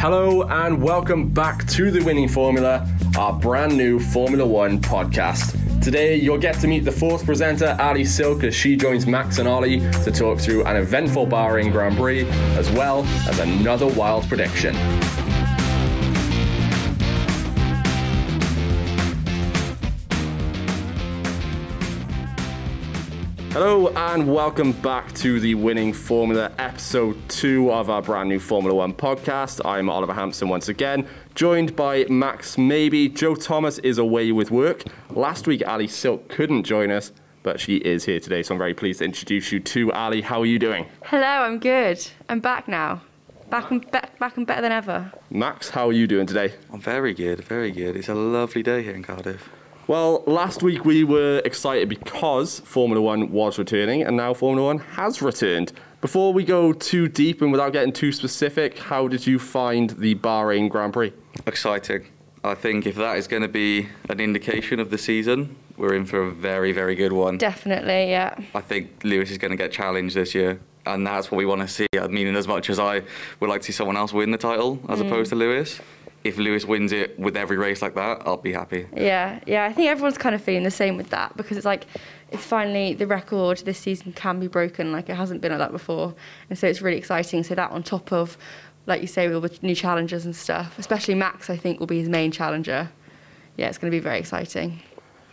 [0.00, 5.82] Hello and welcome back to the Winning Formula, our brand new Formula One podcast.
[5.82, 9.46] Today, you'll get to meet the fourth presenter, Ali Silk, as she joins Max and
[9.46, 12.26] Ollie to talk through an eventful Bahrain Grand Prix,
[12.56, 14.74] as well as another wild prediction.
[23.52, 28.74] Hello and welcome back to the Winning Formula episode 2 of our brand new Formula
[28.76, 29.60] 1 podcast.
[29.64, 33.08] I'm Oliver Hampson once again, joined by Max Mabey.
[33.12, 34.84] Joe Thomas is away with work.
[35.10, 37.10] Last week, Ali Silk couldn't join us,
[37.42, 40.20] but she is here today, so I'm very pleased to introduce you to Ali.
[40.20, 40.86] How are you doing?
[41.04, 42.06] Hello, I'm good.
[42.28, 43.02] I'm back now.
[43.50, 45.12] Back and, be- back and better than ever.
[45.28, 46.54] Max, how are you doing today?
[46.72, 47.96] I'm very good, very good.
[47.96, 49.48] It's a lovely day here in Cardiff.
[49.90, 54.78] Well, last week we were excited because Formula One was returning, and now Formula One
[54.78, 55.72] has returned.
[56.00, 60.14] Before we go too deep and without getting too specific, how did you find the
[60.14, 61.12] Bahrain Grand Prix?
[61.44, 62.06] Exciting.
[62.44, 66.06] I think if that is going to be an indication of the season, we're in
[66.06, 67.36] for a very, very good one.
[67.36, 68.36] Definitely, yeah.
[68.54, 71.62] I think Lewis is going to get challenged this year, and that's what we want
[71.62, 71.88] to see.
[72.00, 73.02] I mean, as much as I
[73.40, 75.08] would like to see someone else win the title as mm.
[75.08, 75.80] opposed to Lewis,
[76.22, 78.86] if Lewis wins it with every race like that, I'll be happy.
[78.94, 79.64] Yeah, yeah.
[79.64, 81.86] I think everyone's kind of feeling the same with that because it's like
[82.30, 84.92] it's finally the record this season can be broken.
[84.92, 86.14] Like it hasn't been like that before,
[86.50, 87.42] and so it's really exciting.
[87.42, 88.36] So that on top of,
[88.86, 91.86] like you say, with all the new challenges and stuff, especially Max, I think will
[91.86, 92.90] be his main challenger.
[93.56, 94.80] Yeah, it's going to be very exciting.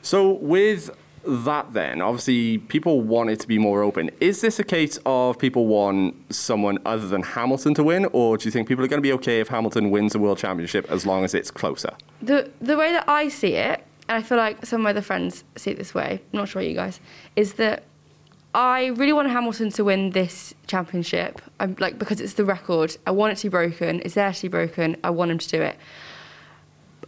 [0.02, 0.90] So, with
[1.28, 4.10] that, then, obviously, people want it to be more open.
[4.20, 8.46] Is this a case of people want someone other than Hamilton to win, or do
[8.46, 11.06] you think people are going to be okay if Hamilton wins the World Championship as
[11.06, 11.94] long as it's closer?
[12.22, 15.02] The the way that I see it, and I feel like some of my other
[15.02, 16.22] friends see it this way.
[16.34, 17.00] I'm not sure you guys
[17.36, 17.84] is that.
[18.56, 21.42] I really want Hamilton to win this championship.
[21.60, 22.98] I'm like because it's the record.
[23.06, 24.02] I want it to be broken.
[24.04, 24.98] It's there to be broken.
[25.04, 25.78] I want him to do it.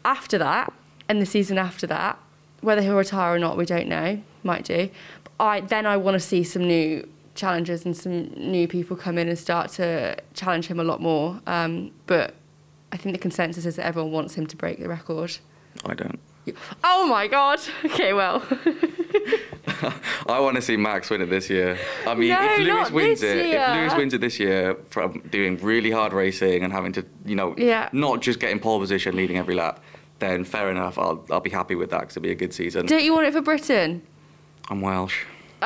[0.05, 0.71] After that,
[1.07, 2.19] and the season after that,
[2.61, 4.21] whether he'll retire or not, we don't know.
[4.43, 4.89] Might do.
[5.23, 9.17] But I then I want to see some new challenges and some new people come
[9.17, 11.39] in and start to challenge him a lot more.
[11.47, 12.33] Um, but
[12.91, 15.37] I think the consensus is that everyone wants him to break the record.
[15.85, 16.19] I don't.
[16.83, 17.59] Oh my god.
[17.85, 18.43] Okay, well.
[20.27, 21.77] I want to see Max win it this year.
[22.07, 23.59] I mean, No, if Lewis wins it, year.
[23.61, 27.35] if Lewis wins it this year from doing really hard racing and having to, you
[27.35, 27.89] know, Yeah.
[27.91, 29.81] not just getting pole position, leading every lap,
[30.19, 30.97] then fair enough.
[30.97, 32.85] I'll I'll be happy with that because it'll be a good season.
[32.85, 34.01] don't you want it for Britain?
[34.69, 35.23] I'm Welsh.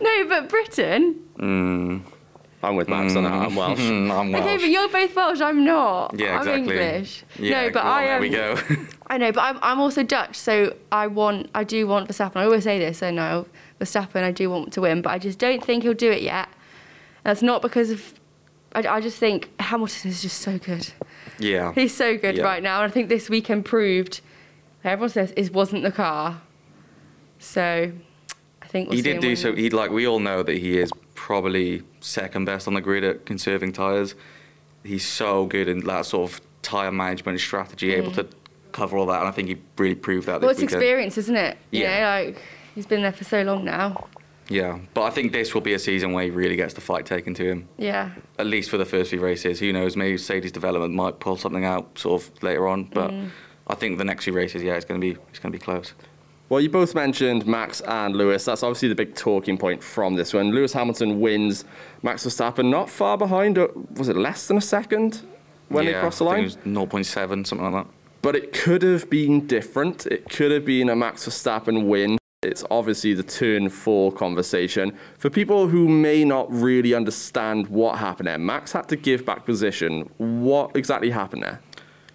[0.00, 1.20] No, but Britain.
[1.38, 2.02] Mm,
[2.62, 3.32] I'm with Max on that.
[3.32, 3.78] I'm Welsh.
[3.78, 4.44] mm, I'm Welsh.
[4.44, 5.40] Okay, but you're both Welsh.
[5.40, 6.18] I'm not.
[6.18, 6.78] yeah, I'm exactly.
[6.78, 7.24] English.
[7.38, 8.20] Yeah, no, but well, I there am.
[8.22, 8.58] we go.
[9.08, 12.36] I know, but I'm, I'm also Dutch, so I want, I do want Verstappen.
[12.36, 13.46] I always say this, I know
[13.80, 16.48] Verstappen, I do want to win, but I just don't think he'll do it yet.
[17.24, 18.14] That's not because of,
[18.74, 20.92] I, I just think Hamilton is just so good.
[21.40, 21.72] Yeah.
[21.74, 22.44] He's so good Yeah.
[22.44, 24.20] right now, and I think this weekend proved.
[24.84, 26.40] Everyone says it wasn't the car,
[27.38, 27.92] so
[28.62, 29.54] I think we'll he did do so.
[29.54, 33.26] He like we all know that he is probably second best on the grid at
[33.26, 34.14] conserving tires.
[34.84, 37.98] He's so good in that sort of tire management strategy, mm.
[37.98, 38.26] able to
[38.72, 40.82] cover all that, and I think he really proved that Well, this it's weekend.
[40.82, 41.58] experience, isn't it?
[41.70, 42.00] You Yeah.
[42.00, 42.42] know, like
[42.74, 44.08] he's been there for so long now.
[44.50, 47.06] Yeah, but I think this will be a season where he really gets the fight
[47.06, 47.68] taken to him.
[47.78, 48.10] Yeah.
[48.38, 49.60] At least for the first few races.
[49.60, 49.96] Who knows?
[49.96, 53.10] Maybe Sadie's development might pull something out sort of later on, but.
[53.10, 53.30] Mm.
[53.66, 55.62] I think the next few races, yeah, it's going to be it's going to be
[55.64, 55.94] close.
[56.48, 58.44] Well, you both mentioned Max and Lewis.
[58.44, 60.50] That's obviously the big talking point from this one.
[60.50, 61.64] Lewis Hamilton wins.
[62.02, 63.58] Max Verstappen not far behind.
[63.58, 65.20] uh, Was it less than a second
[65.68, 66.50] when yeah, they crossed the I line?
[66.50, 67.92] think it was 0.7, something like that.
[68.22, 70.04] But it could have been different.
[70.06, 72.18] It could have been a Max Verstappen win.
[72.42, 74.96] It's obviously the turn four conversation.
[75.18, 79.44] For people who may not really understand what happened there, Max had to give back
[79.44, 80.08] position.
[80.16, 81.60] What exactly happened there?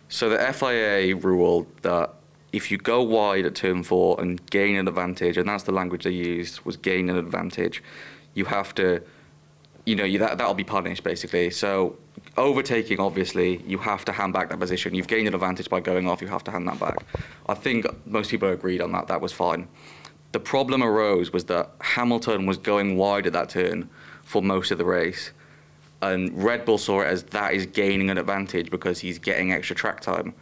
[0.10, 2.16] So the FIA ruled that
[2.52, 6.06] if you go wide at turn four and gain an advantage, and that's the language
[6.06, 7.84] they used, was gain an advantage,
[8.34, 9.04] you have to,
[9.86, 11.52] you know, you, that, that'll be punished basically.
[11.52, 11.98] So
[12.36, 14.96] overtaking, obviously, you have to hand back that position.
[14.96, 16.98] You've gained an advantage by going off, you have to hand that back.
[17.48, 19.68] I think most people agreed on that, that was fine.
[20.36, 23.90] The problem arose was that Hamilton was going wide at that turn
[24.22, 25.32] for most of the race
[26.02, 29.78] and Red Bull saw it as that is gaining an advantage because he's getting extra
[29.78, 30.34] track time.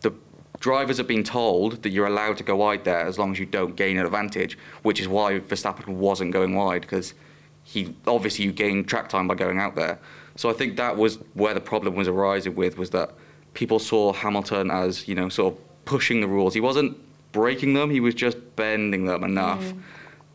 [0.00, 0.12] The
[0.58, 3.46] drivers have been told that you're allowed to go wide there as long as you
[3.46, 7.14] don't gain an advantage, which is why Verstappen wasn't going wide because
[7.62, 10.00] he obviously you gain track time by going out there.
[10.34, 13.12] So I think that was where the problem was arising with was that
[13.54, 16.54] people saw Hamilton as you know sort of pushing the rules.
[16.54, 16.98] He wasn't
[17.32, 19.80] breaking them; he was just bending them enough mm.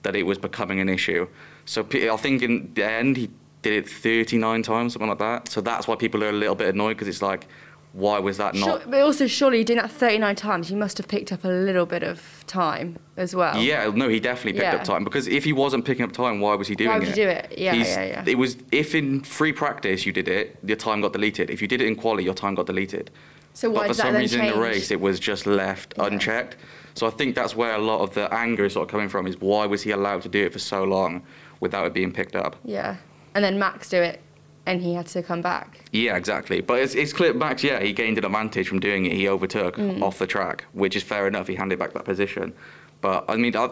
[0.04, 1.28] that it was becoming an issue.
[1.66, 3.30] So I think in the end, he
[3.62, 5.50] did it 39 times, something like that.
[5.50, 7.48] So that's why people are a little bit annoyed because it's like,
[7.94, 8.92] why was that Sure, not?
[8.92, 12.04] but also, surely doing that 39 times, he must have picked up a little bit
[12.04, 13.58] of time as well.
[13.58, 14.76] Yeah, no, he definitely picked Yeah.
[14.76, 16.94] up time because if he wasn't picking up time, why was he doing it?
[16.94, 17.00] Why it?
[17.00, 17.54] would you do it?
[17.58, 18.24] Yeah, He's- yeah, yeah.
[18.26, 21.50] It was if in free practice you did it, your time got deleted.
[21.50, 23.10] If you did it in quali, your time got deleted.
[23.54, 24.52] So why but for that some reason change?
[24.54, 26.06] in the race, it was just left Yeah.
[26.06, 26.56] unchecked.
[26.98, 29.28] So I think that's where a lot of the anger is sort of coming from.
[29.28, 31.22] Is why was he allowed to do it for so long
[31.60, 32.56] without it being picked up?
[32.66, 32.98] Yeah.
[33.36, 34.20] And then Max do it,
[34.66, 35.86] and he had to come back.
[35.92, 36.62] Yeah, exactly.
[36.62, 39.14] But it's, it's clear Max, yeah, he gained an advantage from doing it.
[39.14, 40.02] He overtook Mm.
[40.02, 41.48] off the track, which is fair enough.
[41.48, 42.54] He handed back that position.
[43.02, 43.70] But I mean, I,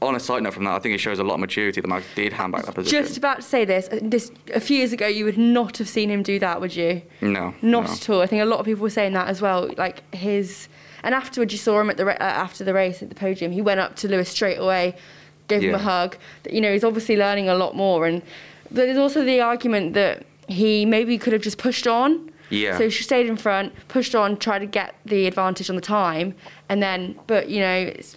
[0.00, 1.88] on a side note from that, I think it shows a lot of maturity that
[1.88, 3.02] Max did hand back that position.
[3.02, 3.88] Just about to say this.
[3.90, 6.76] uh, This a few years ago, you would not have seen him do that, would
[6.76, 7.02] you?
[7.20, 7.52] no.
[7.60, 7.92] Not no.
[7.92, 8.20] at all.
[8.20, 9.68] I think a lot of people were saying that as well.
[9.76, 10.68] Like his,
[11.02, 13.52] and afterwards you saw him at the uh, after the race at the podium.
[13.52, 14.96] He went up to Lewis straight away,
[15.48, 16.16] gave him a hug.
[16.50, 18.06] You know, he's obviously learning a lot more.
[18.06, 18.22] And
[18.70, 22.30] there's also the argument that he maybe could have just pushed on.
[22.50, 22.78] Yeah.
[22.78, 26.34] So he stayed in front, pushed on, tried to get the advantage on the time,
[26.70, 28.16] and then, but you know, it's,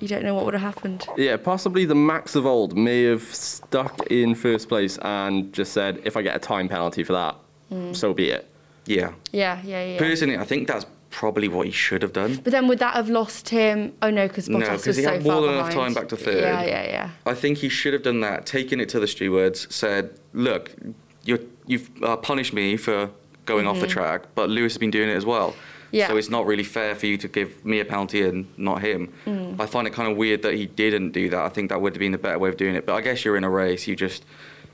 [0.00, 1.06] you don't know what would have happened.
[1.16, 6.00] Yeah, possibly the Max of old may have stuck in first place and just said,
[6.04, 7.36] if I get a time penalty for that,
[7.72, 7.96] Mm.
[7.96, 8.46] so be it.
[8.86, 9.12] Yeah.
[9.32, 9.98] Yeah, yeah, yeah.
[9.98, 10.84] Personally, I think that's
[11.14, 12.34] probably what he should have done.
[12.42, 13.94] But then would that have lost him?
[14.02, 16.16] Oh no, because Bottas No, was he so had more than enough time back to
[16.16, 16.42] third.
[16.42, 17.10] Yeah, yeah, yeah.
[17.24, 20.74] I think he should have done that, taken it to the stewards, said, "Look,
[21.22, 23.10] you're, you've uh, punished me for
[23.46, 25.50] going off the track, but Lewis has been doing it as well.
[25.50, 25.60] Mm-hmm.
[25.92, 26.08] Yeah.
[26.08, 29.12] So it's not really fair for you to give me a penalty and not him.
[29.26, 29.60] Mm.
[29.60, 31.40] I find it kind of weird that he didn't do that.
[31.40, 32.84] I think that would have been the better way of doing it.
[32.84, 33.86] But I guess you're in a race.
[33.86, 34.24] You just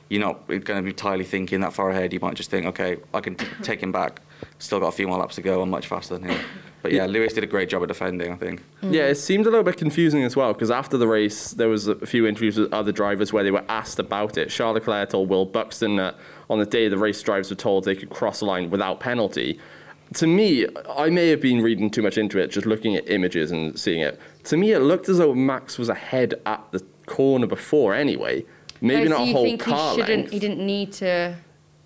[0.08, 2.14] you're not going to be entirely thinking that far ahead.
[2.14, 4.22] You might just think, okay, I can t- take him back.
[4.60, 5.62] Still got a few more laps to go.
[5.62, 6.40] I'm much faster than him.
[6.82, 8.32] But yeah, Lewis did a great job of defending.
[8.32, 8.62] I think.
[8.82, 8.92] Mm.
[8.94, 11.88] Yeah, it seemed a little bit confusing as well because after the race, there was
[11.88, 14.50] a few interviews with other drivers where they were asked about it.
[14.50, 16.14] Charles Leclerc told Will Buxton that
[16.48, 19.58] on the day the race drivers were told they could cross the line without penalty.
[20.14, 20.66] To me,
[20.96, 24.00] I may have been reading too much into it, just looking at images and seeing
[24.00, 24.20] it.
[24.44, 28.44] To me, it looked as though Max was ahead at the corner before anyway.
[28.80, 30.18] Maybe Oh, so not a whole think car he shouldn't?
[30.22, 30.32] length.
[30.32, 31.04] He didn't need to.
[31.04, 31.36] get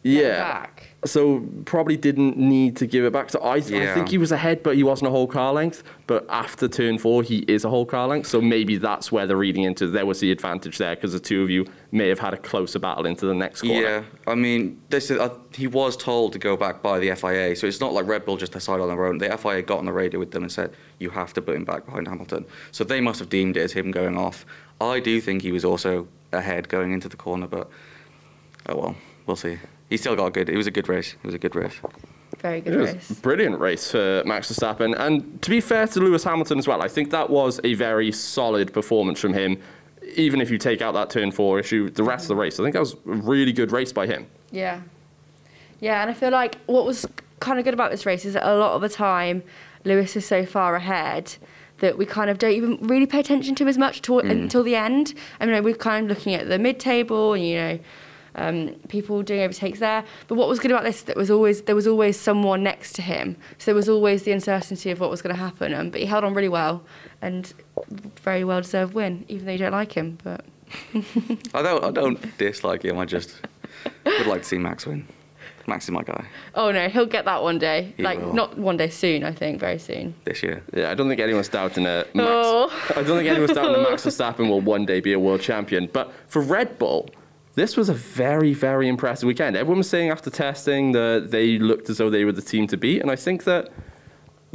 [0.04, 0.38] yeah.
[0.38, 0.93] Back.
[1.04, 3.30] So probably didn't need to give it back.
[3.30, 5.82] So I, I think he was ahead, but he wasn't a whole car length.
[6.06, 8.28] But after turn four, he is a whole car length.
[8.28, 11.42] So maybe that's where they're reading into there was the advantage there because the two
[11.42, 13.80] of you may have had a closer battle into the next corner.
[13.80, 17.54] Yeah, I mean, this is, uh, he was told to go back by the FIA,
[17.56, 19.18] so it's not like Red Bull just decided on their own.
[19.18, 21.64] The FIA got on the radio with them and said, you have to put him
[21.64, 22.44] back behind Hamilton.
[22.72, 24.44] So they must have deemed it as him going off.
[24.80, 27.70] I do think he was also ahead going into the corner, but
[28.68, 28.96] oh well,
[29.26, 29.58] we'll see.
[29.90, 31.14] He still got good, it was a good race.
[31.14, 31.74] It was a good race.
[32.38, 33.10] Very good It was race.
[33.10, 34.98] a brilliant race for Max Verstappen.
[34.98, 38.12] And to be fair to Lewis Hamilton as well, I think that was a very
[38.12, 39.60] solid performance from him.
[40.16, 42.62] Even if you take out that turn four issue, the rest of the race, I
[42.62, 44.26] think that was a really good race by him.
[44.50, 44.80] Yeah.
[45.80, 47.06] Yeah, and I feel like what was
[47.40, 49.42] kind of good about this race is that a lot of the time
[49.84, 51.36] Lewis is so far ahead
[51.78, 54.30] that we kind of don't even really pay attention to him as much to, mm.
[54.30, 55.14] until the end.
[55.40, 57.78] I mean, we're kind of looking at the mid-table and, you know,
[58.36, 60.04] um, people doing overtakes there.
[60.28, 63.02] But what was good about this that was always there was always someone next to
[63.02, 65.74] him, so there was always the uncertainty of what was going to happen.
[65.74, 66.82] Um, but he held on really well
[67.22, 67.52] and
[68.22, 70.18] very well deserved win, even though you don't like him.
[70.22, 70.44] But
[71.54, 73.34] I don't, I don't dislike him, I just
[74.04, 75.06] would like to see Max win.
[75.66, 77.94] Max is my guy oh no, he'll get that one day.
[77.96, 78.32] He like will.
[78.32, 80.14] not one day soon, I think, very soon.
[80.24, 80.62] this year.
[80.74, 82.14] Yeah, I don't think anyone's doubting it.
[82.14, 82.28] Max.
[82.30, 82.92] Oh.
[82.96, 85.88] I don't think anyone's doubting that Max Verstappen will one day be a world champion.
[85.92, 87.10] But for Red Bull,
[87.54, 89.56] this was a very, very impressive weekend.
[89.56, 92.76] Everyone was saying after testing that they looked as though they were the team to
[92.76, 93.70] beat, and I think that,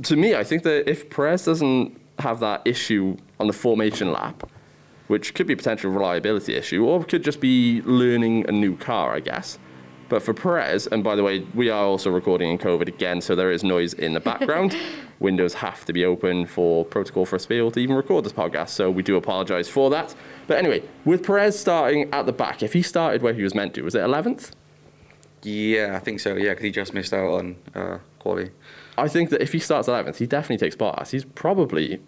[0.03, 4.49] to me, I think that if Perez doesn't have that issue on the formation lap,
[5.07, 9.15] which could be a potential reliability issue, or could just be learning a new car,
[9.15, 9.57] I guess.
[10.09, 13.35] But for Perez, and by the way, we are also recording in COVID again, so
[13.35, 14.75] there is noise in the background.
[15.19, 18.25] Windows have to be open for protocol for us to be able to even record
[18.25, 20.15] this podcast, so we do apologize for that.
[20.47, 23.75] But anyway, with Perez starting at the back, if he started where he was meant
[23.75, 24.51] to, was it 11th?
[25.43, 28.51] Yeah, I think so, yeah, because he just missed out on uh, quality.
[28.97, 31.11] I think that if he starts 11th, he definitely takes Bottas.
[31.11, 32.01] He's probably,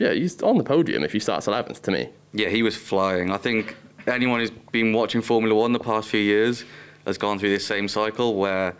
[0.00, 2.08] yeah, he's on the podium if he starts 11th to me.
[2.32, 3.30] Yeah, he was flying.
[3.30, 3.76] I think
[4.08, 6.64] anyone who's been watching Formula One the past few years
[7.08, 8.74] has gone through this same cycle where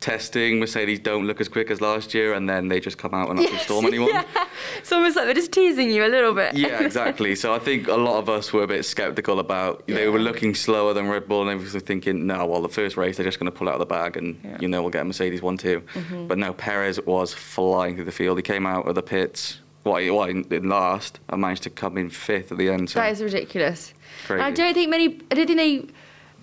[0.00, 3.28] testing Mercedes don't look as quick as last year, and then they just come out
[3.30, 4.08] and actually storm anyone.
[4.08, 4.24] yeah.
[4.78, 6.54] It's almost like they're just teasing you a little bit.
[6.54, 7.34] Yeah, exactly.
[7.34, 9.86] So I think a lot of us were a bit skeptical about.
[9.86, 12.96] They were looking slower than Red Bull, and they were thinking, no, well, the first
[12.96, 14.58] race they're just going to pull out of the bag, and Yeah.
[14.60, 15.82] you know we'll get a Mercedes one too.
[15.94, 16.28] Mm-hmm.
[16.28, 18.38] But no, Perez was flying through the field.
[18.38, 19.58] He came out of the pits.
[19.84, 22.90] Well, well, in last, I managed to come in fifth at the end.
[22.90, 23.92] So That is ridiculous.
[24.28, 25.18] I don't think many.
[25.30, 25.92] I don't think they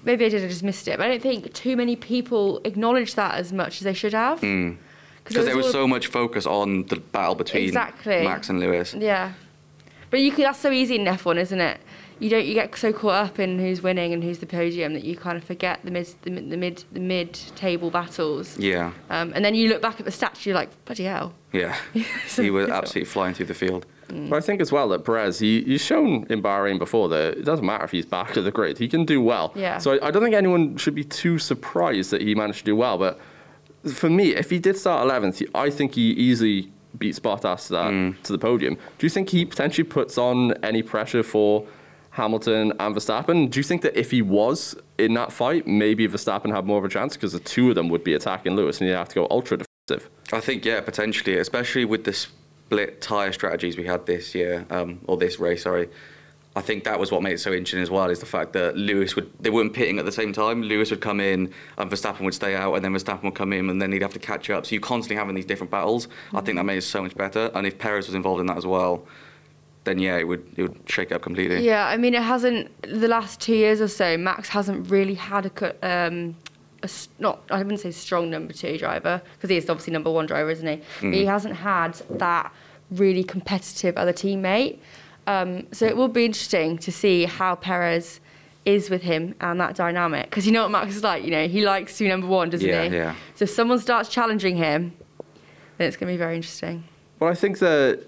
[0.08, 0.98] maybe I did, I just missed it.
[0.98, 4.42] But I don't think too many people acknowledge that as much as they should have.
[4.42, 4.78] Mm.
[5.24, 8.24] Because there was so much focus on the battle between Exactly.
[8.24, 8.96] Max and Lewis.
[8.98, 9.34] Yeah,
[10.10, 10.46] but you could.
[10.46, 11.80] That's so easy in F1, isn't it?
[12.20, 12.46] You don't.
[12.46, 15.38] You get so caught up in who's winning and who's the podium that you kind
[15.38, 18.58] of forget the mid, the, mid- the mid, the mid-table battles.
[18.58, 21.34] Yeah, Um, and then you look back at the stats, you're like, bloody hell.
[21.52, 21.76] yeah.
[22.28, 23.86] So he was absolutely flying through the field.
[24.10, 27.46] But I think as well that Perez, he, he's shown in Bahrain before that it
[27.46, 29.52] doesn't matter if he's back at the grid, he can do well.
[29.56, 29.78] Yeah.
[29.80, 32.76] So I, I don't think anyone should be too surprised that he managed to do
[32.76, 32.98] well.
[32.98, 33.20] But
[33.94, 37.74] for me, if he did start 11th, he- I think he easily beats Bottas to,
[37.74, 38.22] that, mm.
[38.24, 38.76] to the podium.
[38.98, 41.68] Do you think he potentially puts on any pressure for
[42.12, 43.50] Hamilton and Verstappen?
[43.50, 46.86] Do you think that if he was in that fight, maybe Verstappen had more of
[46.86, 49.16] a chance because the two of them would be attacking Lewis and he'd have to
[49.16, 50.10] go ultra defensive?
[50.34, 52.28] I think, yeah, potentially, especially with the
[52.68, 55.88] split tyre strategies we had this year, um, or this race, sorry.
[56.54, 58.76] I think that was what made it so interesting as well, is the fact that
[58.76, 60.64] Lewis would, they weren't pitting at the same time.
[60.64, 63.70] Lewis would come in and Verstappen would stay out, and then Verstappen would come in,
[63.70, 64.66] and then he'd have to catch up.
[64.66, 66.10] So you're constantly having these different battles.
[66.34, 67.52] I think that made it so much better.
[67.56, 69.06] And if Perez was involved in that as well,
[69.86, 71.64] then yeah, it would, it would shake up completely.
[71.64, 75.46] Yeah, I mean, it hasn't, the last two years or so, Max hasn't really had
[75.46, 76.36] a, um,
[76.84, 80.26] a not, I wouldn't say strong number two driver, because he is obviously number one
[80.26, 80.82] driver, isn't he?
[81.02, 82.54] But he hasn't had that
[82.92, 84.80] really competitive other teammate.
[85.26, 88.20] Um, so it will be interesting to see how Perez
[88.64, 90.30] is with him and that dynamic.
[90.30, 92.50] Because you know what Max is like, you know, he likes to be number one,
[92.50, 92.96] doesn't Yeah, he?
[92.96, 93.16] yeah.
[93.36, 94.94] So if someone starts challenging him,
[95.78, 96.84] then it's going to be very interesting.
[97.20, 98.06] Well, I think that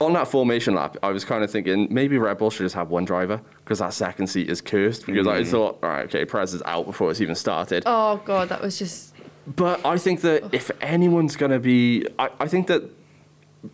[0.00, 2.90] on that formation lap, I was kind of thinking maybe Red Bull should just have
[2.90, 5.06] one driver because that second seat is cursed.
[5.06, 5.46] Because I mm.
[5.46, 7.82] thought, all right, okay, Perez is out before it's even started.
[7.86, 9.14] Oh, God, that was just.
[9.46, 12.84] But I think that if anyone's going to be, I, I think that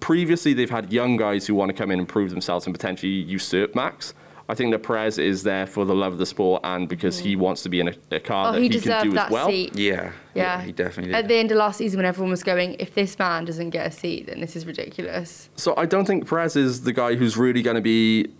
[0.00, 3.12] previously they've had young guys who want to come in and prove themselves and potentially
[3.12, 4.14] usurp Max.
[4.48, 7.34] I think that Perez is there for the love of the sport and because he
[7.34, 7.40] mm.
[7.40, 9.32] wants to be in a, a car Oh, that he he, can do that as
[9.32, 9.48] well.
[9.48, 9.74] seat.
[9.74, 10.60] Yeah, Yeah.
[10.60, 13.46] he definitely At the end of last season, when everyone was going, if this man
[13.46, 15.48] doesn't get a seat, then this is ridiculous.
[15.56, 18.32] So I don't think Perez is the guy who's really going to be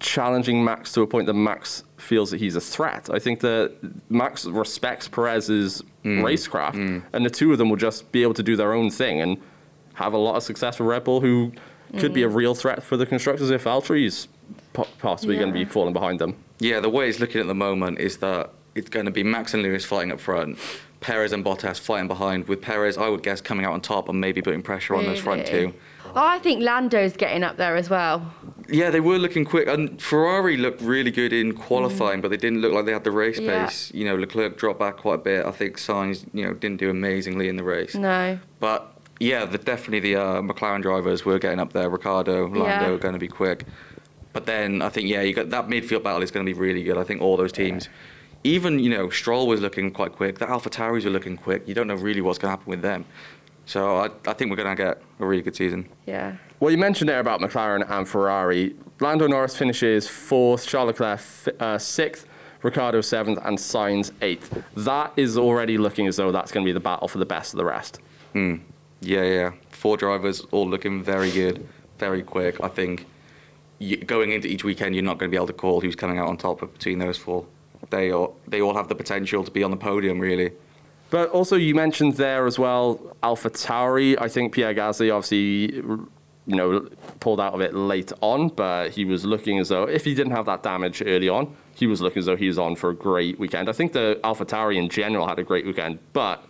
[0.00, 3.08] challenging Max to a point that Max feels that he's a threat.
[3.10, 3.72] I think that
[4.10, 6.22] Max respects Perez's mm.
[6.22, 7.02] racecraft, mm.
[7.12, 9.38] and the two of them will just be able to do their own thing and
[9.94, 11.52] have a lot of success for Red Bull, who
[11.98, 14.28] could be a real threat for the constructors if Valtteri's
[14.76, 16.36] po- possibly going to be falling behind them.
[16.58, 19.54] Yeah, the way it's looking at the moment is that it's going to be Max
[19.54, 20.58] and Lewis fighting up front,
[21.00, 24.20] Perez and Bottas fighting behind, with Perez, I would guess, coming out on top and
[24.20, 25.72] maybe putting pressure on those front two.
[26.14, 28.32] Oh, I think Lando's getting up there as well.
[28.68, 32.60] Yeah, they were looking quick, and Ferrari looked really good in qualifying, but they didn't
[32.62, 33.66] look like they had the race Yeah.
[33.66, 33.92] pace.
[33.94, 35.46] You know, Leclerc dropped back quite a bit.
[35.46, 37.94] I think Sainz, you know, didn't do amazingly in the race.
[37.94, 38.38] No.
[38.60, 41.88] But yeah, the, definitely the uh, McLaren drivers were getting up there.
[41.90, 42.88] Ricciardo, Lando Yeah.
[42.90, 43.64] are going to be quick.
[44.36, 46.82] But then I think yeah, you got that midfield battle is going to be really
[46.82, 46.98] good.
[46.98, 47.88] I think all those teams,
[48.44, 50.38] even you know Stroll was looking quite quick.
[50.38, 51.66] The Alpha Tauris were looking quick.
[51.66, 53.06] You don't know really what's going to happen with them.
[53.64, 55.88] So I, I think we're going to get a really good season.
[56.04, 56.36] Yeah.
[56.60, 58.76] Well, you mentioned there about McLaren and Ferrari.
[59.00, 62.26] Lando Norris finishes fourth, Charles Leclerc fi- uh, sixth,
[62.60, 64.62] Ricciardo seventh, and Sainz eighth.
[64.76, 67.54] That is already looking as though that's going to be the battle for the best
[67.54, 68.00] of the rest.
[68.34, 68.56] Hmm.
[69.00, 69.52] Yeah, yeah.
[69.70, 71.66] Four drivers all looking very good,
[71.98, 72.62] very quick.
[72.62, 73.06] I think
[74.06, 76.28] going into each weekend, you're not going to be able to call who's coming out
[76.28, 77.46] on top between those four.
[77.90, 80.52] They all, they all have the potential to be on the podium, really.
[81.10, 84.20] But also, you mentioned there as well Alpha Tauri.
[84.20, 85.76] I think Pierre Gasly obviously,
[86.46, 86.88] you know,
[87.20, 90.32] pulled out of it late on, but he was looking as though if he didn't
[90.32, 92.94] have that damage early on, he was looking as though he was on for a
[92.94, 93.68] great weekend.
[93.68, 96.44] I think the Alpha Tauri in general had a great weekend, but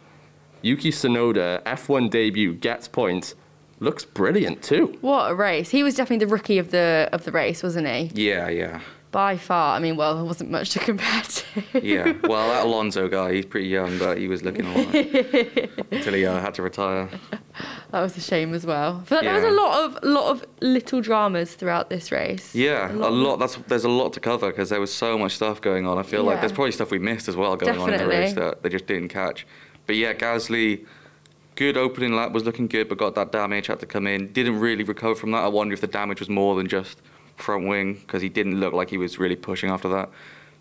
[0.63, 3.35] Yuki Tsunoda F1 debut gets points,
[3.81, 4.97] looks brilliant too.
[5.01, 5.71] What a race.
[5.71, 8.11] He was definitely the rookie of the of the race, wasn't he?
[8.15, 8.81] Yeah, yeah.
[9.13, 9.77] By far.
[9.77, 11.81] I mean, well, there wasn't much to compare to.
[11.81, 16.13] Yeah, well, that Alonso guy, he's pretty young, but he was looking all right until
[16.13, 17.09] he uh, had to retire.
[17.93, 19.05] That was a shame as well.
[19.09, 22.55] But there was a lot of lot of little dramas throughout this race.
[22.55, 23.37] Yeah, a lot.
[23.37, 25.97] That's there's a lot to cover because there was so much stuff going on.
[25.97, 28.35] I feel like there's probably stuff we missed as well going on in the race
[28.35, 29.47] that they just didn't catch.
[29.87, 30.85] But yeah, Gasly,
[31.57, 34.33] good opening lap was looking good, but got that damage, had to come in.
[34.33, 35.43] Didn't really recover from that.
[35.45, 37.01] I wonder if the damage was more than just
[37.37, 40.09] front wing because he didn't look like he was really pushing after that.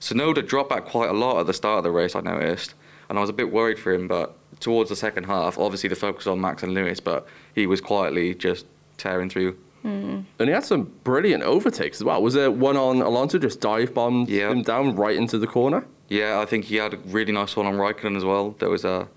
[0.01, 2.15] Tsunoda dropped back quite a lot at the start of the race.
[2.15, 2.73] I noticed,
[3.09, 4.07] and I was a bit worried for him.
[4.07, 7.79] But towards the second half, obviously the focus on Max and Lewis, but he was
[7.81, 8.65] quietly just
[8.97, 9.57] tearing through.
[9.83, 10.21] Hmm.
[10.39, 12.21] And he had some brilliant overtakes as well.
[12.21, 14.49] Was there one on Alonso just dive bombed Yeah.
[14.49, 15.85] him down right into the corner?
[16.09, 18.55] Yeah, I think he had a really nice one on Raikkonen as well.
[18.59, 19.07] There was a.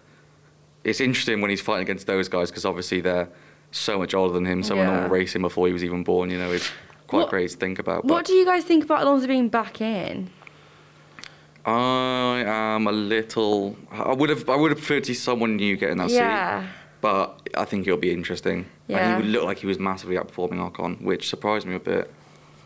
[0.84, 3.28] It's interesting when he's fighting against those guys because obviously they're
[3.70, 4.62] so much older than him.
[4.62, 5.02] Some of them Yeah.
[5.08, 6.30] were racing before he was even born.
[6.30, 6.70] You know, it's
[7.06, 8.04] quite What- crazy to think about.
[8.04, 10.30] What do you guys think about Alonso being back in?
[11.66, 13.76] I am a little.
[13.90, 14.48] I would have.
[14.48, 16.62] I would have preferred to see someone new get in that Yeah.
[16.62, 16.68] seat.
[17.00, 18.66] But I think it'll be interesting.
[18.88, 19.16] And Yeah.
[19.16, 22.10] he would look like he was massively outperforming Ocon, which surprised me a bit.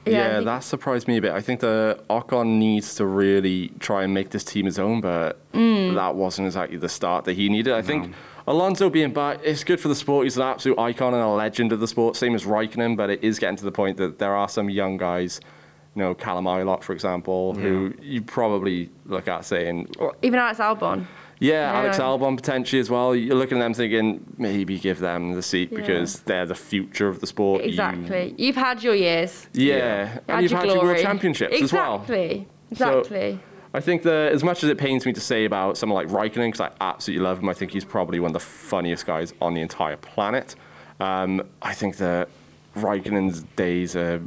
[0.04, 1.32] Yeah, Yeah, think- that surprised me a bit.
[1.32, 5.38] I think the Ocon needs to really try and make this team his own, but
[5.52, 5.94] Mm.
[5.94, 7.73] that wasn't exactly the start that he needed.
[7.73, 8.12] I think
[8.47, 10.25] Alonso being back, it's good for the sport.
[10.25, 13.23] He's an absolute icon and a legend of the sport, same as Raikkonen, but it
[13.23, 15.40] is getting to the point that there are some young guys,
[15.94, 20.59] you know, Callum Ilott, for example, who you probably look at saying, Or even Alex
[20.59, 21.06] Albon.
[21.42, 21.78] Yeah, Yeah.
[21.80, 23.14] Alex Albon potentially as well.
[23.14, 25.78] You're looking at them thinking, maybe give them the seat Yeah.
[25.80, 27.62] because they're the future of the sport.
[27.62, 28.34] Exactly.
[28.38, 29.49] You've had your years.
[29.52, 31.64] yeah, You and you've your had your world championships exactly.
[31.64, 31.94] as well.
[31.96, 32.46] Exactly.
[32.75, 33.40] So- Exactly.
[33.75, 36.52] I think that as much as it pains me to say about someone like Raikkonen,
[36.52, 39.54] because I absolutely love him, I think he's probably one of the funniest guys on
[39.54, 40.54] the entire planet.
[41.00, 42.28] Um, I think that
[42.76, 44.20] Raikkonen's days are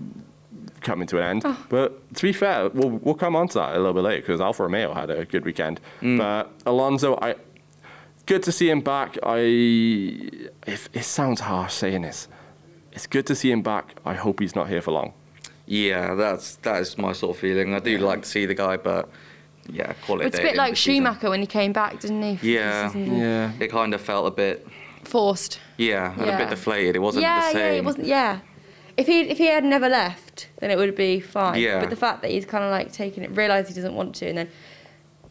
[0.86, 1.42] coming to an end.
[1.46, 1.66] Oh.
[1.68, 4.40] But to be fair, we'll, we'll come on to that a little bit later because
[4.40, 5.82] Alfa Romeo had a good weekend.
[6.02, 6.18] Mm.
[6.18, 7.36] But Alonso, I
[8.26, 9.18] good to see him back.
[9.24, 9.40] I
[10.66, 12.28] if it sounds harsh saying this,
[12.94, 13.96] it's good to see him back.
[14.06, 15.14] I hope he's not here for long.
[15.66, 17.74] Yeah, that's that is my sort of feeling.
[17.74, 19.10] I do like to see the guy, but
[19.70, 20.28] yeah, call it.
[20.28, 21.04] It's a bit like the season.
[21.04, 22.54] Schumacher when he came back, didn't he?
[22.54, 22.94] Yeah.
[22.96, 23.52] Yeah.
[23.60, 24.68] It kind of felt a bit,
[25.04, 25.60] Forced.
[25.78, 26.96] yeah, and a bit deflated.
[26.96, 27.58] It wasn't yeah, the same.
[27.58, 28.08] yeah, it wasn't.
[28.08, 28.40] Yeah.
[28.98, 30.25] If he if he had never left,
[30.60, 31.60] then it would be fine.
[31.62, 31.80] Yeah.
[31.80, 34.28] But the fact that he's kind of like taken it, realised he doesn't want to,
[34.28, 34.50] and then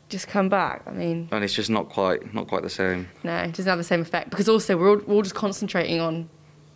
[0.08, 0.82] just come back.
[0.86, 3.08] I mean, And it's just not quite, not quite the same.
[3.22, 5.98] no, it doesn't have the same effect because also we're all, we're all just concentrating
[6.00, 6.28] on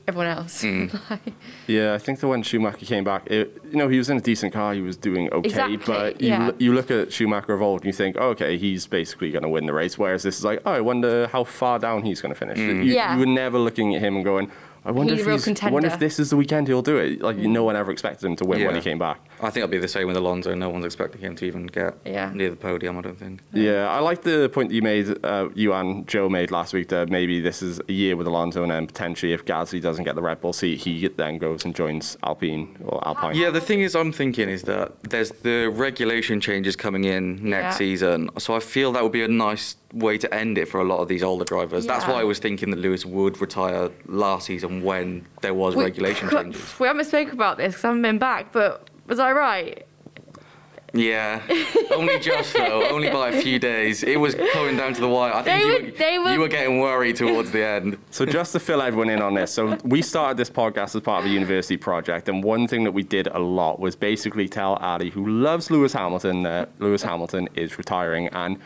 [0.09, 0.63] everyone else.
[0.63, 0.99] Mm.
[1.11, 1.35] Like-
[1.67, 4.21] Yeah, I think that when Schumacher came back, it, you know, he was in a
[4.23, 6.47] decent car, he was doing okay, Exactly, but you, yeah.
[6.47, 9.43] l- you look at Schumacher of old and you think, oh, okay, he's basically going
[9.43, 12.23] to win the race, whereas this is like, oh, I wonder how far down he's
[12.23, 12.57] going to finish.
[12.59, 13.13] You, Yeah.
[13.15, 14.51] you were never looking at him and going,
[14.85, 16.83] I wonder, He's if a real he's, I wonder if this is the weekend he'll
[16.83, 17.21] do it.
[17.21, 19.21] Like, no one ever expected him to win when he came back.
[19.41, 20.55] I think it'll be the same with Alonso.
[20.55, 22.31] No one's expecting him to even get Yeah.
[22.35, 22.97] near the podium.
[22.99, 23.41] I don't think.
[23.53, 26.89] Yeah, I like the point that you made, uh, you and Joe made last week
[26.89, 30.15] that maybe this is a year with Alonso, and then potentially if Gasly doesn't get
[30.15, 33.37] the Red Bull seat, he then goes and joins Alpine or Alpine.
[33.37, 37.75] Yeah, the thing is, I'm thinking is that there's the regulation changes coming in next
[37.75, 37.79] Yeah.
[37.79, 40.85] season, so I feel that would be a nice way to end it for a
[40.85, 41.87] lot of these older drivers.
[41.87, 45.85] That's why I was thinking that Lewis would retire last season when there was We-
[45.85, 46.79] regulation changes.
[46.79, 49.87] We haven't spoken about this because I haven't been back, but was I right?
[50.95, 51.43] Yeah,
[51.91, 54.03] only just though, only by a few days.
[54.03, 55.35] It was coming down to the wire.
[55.35, 57.99] I think They you, were- were, they were- you were getting worried towards the end.
[58.11, 61.25] So just to fill everyone in on this, so we started this podcast as part
[61.25, 64.77] of a university project, and one thing that we did a lot was basically tell
[64.77, 68.59] Ali, who loves Lewis Hamilton, that Lewis Hamilton is retiring, and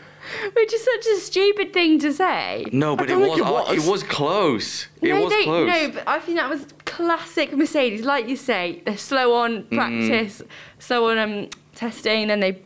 [0.55, 2.65] Which is such a stupid thing to say.
[2.71, 3.73] No, but it was, it was.
[3.85, 4.87] it was close.
[5.01, 5.67] It no, was they, close.
[5.67, 8.05] no, but I think that was classic Mercedes.
[8.05, 9.75] Like you say, they're slow on Mm-hmm.
[9.75, 10.41] practice,
[10.79, 12.59] slow on um, testing, and they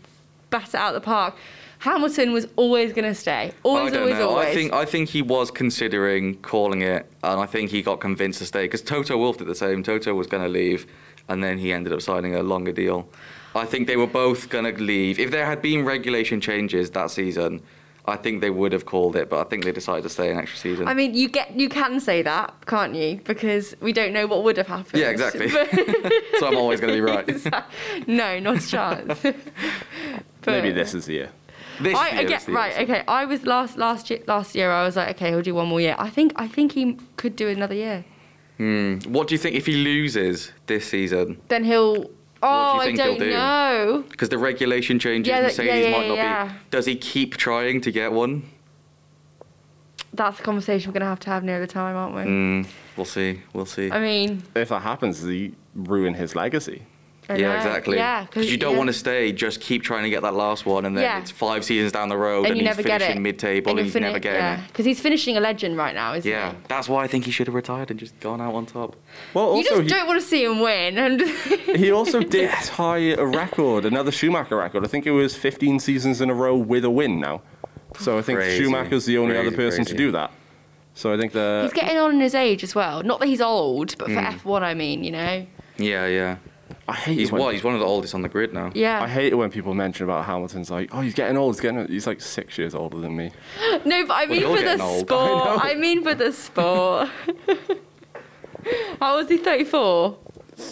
[0.50, 1.36] bat it out the park.
[1.80, 3.52] Hamilton was always going to stay.
[3.64, 4.30] Always, I don't always, know.
[4.30, 4.48] always.
[4.48, 8.40] I think I think he was considering calling it, and I think he got convinced
[8.40, 9.84] to stay because Toto Wolff did the same.
[9.84, 10.88] Toto was going to leave,
[11.30, 13.08] and then he ended up signing a longer deal.
[13.56, 15.20] I think they were both going to leave.
[15.20, 17.62] If there had been regulation changes that season,
[18.08, 20.38] I think they would have called it, but I think they decided to stay an
[20.38, 20.88] extra season.
[20.88, 23.20] I mean, you get you can say that, can't you?
[23.26, 25.02] Because we don't know what would have happened.
[25.02, 25.50] Yeah, exactly.
[26.40, 28.08] So I'm always going to be right.
[28.08, 29.24] no, not a chance.
[30.42, 31.32] But- maybe this is the year.
[31.82, 32.74] This I, year I is get right.
[32.74, 32.84] year.
[32.84, 34.72] Okay, I was last last year, last year.
[34.72, 35.96] I was like, okay, he'll do one more year.
[36.00, 38.06] I think I think he could do another year.
[38.58, 39.00] Hmm.
[39.08, 41.42] What do you think if he loses this season?
[41.50, 42.10] Then he'll.
[42.44, 43.30] Oh, do you I think he'll don't do?
[43.32, 44.04] know.
[44.10, 46.46] Because the regulation changes, Yeah, that- Mercedes yeah, yeah, might not yeah.
[46.48, 46.54] be.
[46.72, 48.44] Does he keep trying to get one?
[50.14, 52.22] That's a conversation we're gonna have to have near the time, aren't we?
[52.22, 53.42] Mm, we'll see.
[53.54, 53.92] We'll see.
[53.92, 56.84] I mean, If that happens, does he ruin his legacy?
[57.30, 57.56] I yeah, know.
[57.58, 57.98] exactly.
[57.98, 58.78] Yeah, because you don't yeah.
[58.78, 59.32] want to stay.
[59.34, 61.20] Just keep trying to get that last one, and then Yeah.
[61.20, 63.72] it's five seasons down the road, and and, you he's never get finishing it mid-table,
[63.72, 64.62] and, you're he's fini- never getting yeah.
[64.64, 64.68] it.
[64.68, 66.56] Because he's finishing a legend right now, isn't Yeah, he?
[66.56, 68.96] Yeah, that's why I think he should have retired and just gone out on top.
[69.34, 71.22] Well, also, You just he, don't want to see him win, and
[71.76, 74.86] he also did tie a record, another Schumacher record.
[74.86, 77.42] I think it was 15 seasons in a row with a win now.
[78.00, 80.32] So I think Crazy, Schumacher's the only crazy, other person to do that.
[80.94, 83.04] So I think the he's getting on in his age as well.
[83.04, 84.40] Not that he's old, but for Mm.
[84.40, 85.46] F1, I mean, you know.
[85.78, 86.38] Yeah, yeah.
[86.88, 87.54] I hate He's it what?
[87.54, 88.72] He's one of the oldest on the grid now.
[88.74, 89.02] Yeah.
[89.04, 91.56] I hate it when people mention about Hamilton's like, oh, he's getting old.
[91.56, 91.90] He's getting old.
[91.90, 93.32] He's like six years older than me.
[93.86, 95.00] No, but I mean for the old.
[95.08, 95.64] sport.
[95.64, 95.72] I.
[95.72, 97.10] I, mean for the sport.
[99.00, 99.38] How was he?
[99.38, 100.18] Thirty-four.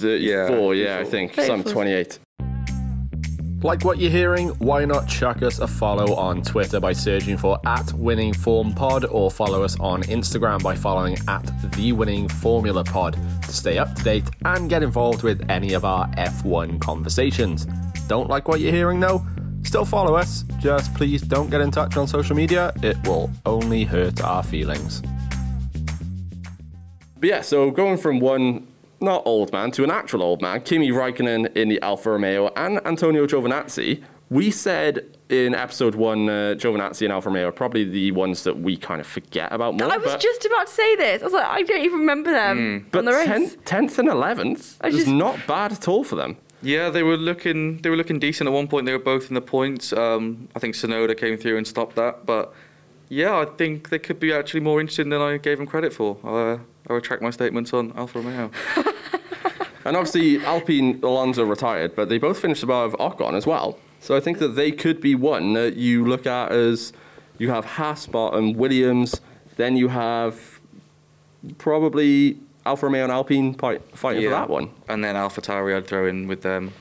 [0.01, 1.33] Yeah, 34, yeah, I think.
[1.35, 1.73] Some 34.
[1.73, 2.19] 28.
[3.65, 4.49] Like what you're hearing?
[4.59, 9.05] Why not chuck us a follow on Twitter by searching for at Winning Form Pod
[9.05, 13.95] or follow us on Instagram by following at The Winning Formula Pod to stay up
[13.95, 17.65] to date and get involved with any of our F1 conversations.
[18.07, 19.25] Don't like what you're hearing though?
[19.63, 22.71] Still follow us, just please don't get in touch on social media.
[22.83, 25.01] It will only hurt our feelings.
[27.19, 28.67] But yeah, so going from one
[29.01, 32.79] not old man to an actual old man, Kimi Raikkonen in the Alfa Romeo and
[32.85, 34.03] Antonio Giovinazzi.
[34.29, 38.59] We said in episode one, uh, Giovinazzi and Alfa Romeo are probably the ones that
[38.59, 39.91] we kind of forget about more.
[39.91, 41.21] I was but, just about to say this.
[41.21, 43.27] I was like, I don't even remember them but on the race.
[43.27, 46.37] 10th, 10th and 11th I is just- not bad at all for them.
[46.61, 48.87] Yeah, they were looking they were looking decent at one point.
[48.87, 49.93] They were both in the points.
[49.93, 52.55] Um, I think Tsunoda came through and stopped that, but
[53.09, 56.17] yeah, I think they could be actually more interesting than I gave them credit for.
[56.23, 58.51] Uh, I retract my statements on Alfa Romeo.
[59.85, 63.77] And obviously, Alpine Alonso retired, but they both finished above Ocon as well.
[63.99, 66.91] So I think that they could be one that you look at as
[67.37, 69.21] you have Haas, bottom, Williams,
[69.57, 70.59] then you have
[71.59, 74.71] probably Alfa Romeo and Alpine pi- fighting for that one.
[74.87, 76.73] And then AlphaTauri I'd throw in with them.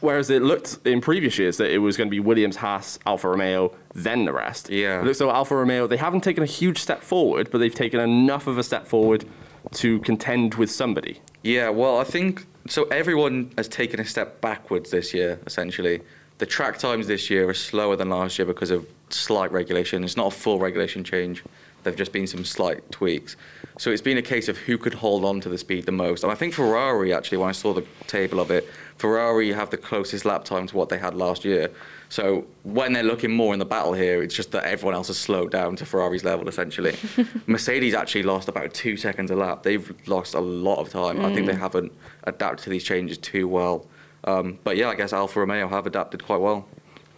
[0.00, 3.28] Whereas it looked in previous years that it was going to be Williams, Haas, Alfa
[3.28, 4.70] Romeo, then the rest.
[4.70, 5.00] Yeah.
[5.00, 8.00] It looks like Alfa Romeo, they haven't taken a huge step forward, but they've taken
[8.00, 9.24] enough of a step forward
[9.72, 11.20] to contend with somebody.
[11.42, 12.84] Yeah, well, I think so.
[12.84, 16.00] Everyone has taken a step backwards this year, essentially.
[16.38, 20.02] The track times this year are slower than last year because of slight regulation.
[20.04, 21.44] It's not a full regulation change.
[21.82, 23.36] There've just been some slight tweaks.
[23.78, 26.22] So it's been a case of who could hold on to the speed the most.
[26.22, 29.78] And I think Ferrari, actually, when I saw the table of it, Ferrari have the
[29.78, 31.70] closest lap time to what they had last year.
[32.10, 35.16] So when they're looking more in the battle here, it's just that everyone else has
[35.16, 36.96] slowed down to Ferrari's level, essentially.
[37.46, 39.62] Mercedes actually lost about two seconds a lap.
[39.62, 41.24] They've lost a lot of time.
[41.24, 41.92] I think they haven't
[42.24, 43.86] adapted to these changes too well.
[44.24, 46.66] Um, but yeah, I guess Alfa Romeo have adapted quite well.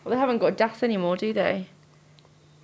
[0.04, 1.68] Well, they haven't got DAS anymore, do they?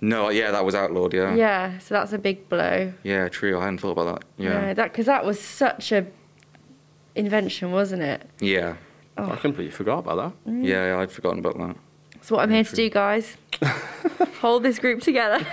[0.01, 1.13] No, yeah, that was outlawed.
[1.13, 2.93] Yeah, Yeah, so that's a big blow.
[3.03, 3.57] Yeah, true.
[3.59, 4.27] I hadn't thought about that.
[4.37, 6.07] Yeah, that because that was such a
[7.15, 8.29] invention, wasn't it?
[8.39, 8.75] yeah,
[9.17, 10.53] I completely forgot about that.
[10.63, 10.87] yeah.
[10.87, 11.75] yeah I'd forgotten about that.
[12.13, 13.37] That's what I'm here to do, guys.
[14.41, 15.45] Hold this group together.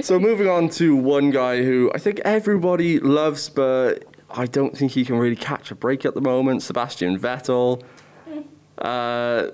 [0.00, 4.92] So moving on to one guy who I think everybody loves, but I don't think
[4.92, 6.62] he can really catch a break at the moment.
[6.62, 7.82] Sebastian Vettel.
[8.76, 9.46] Uh,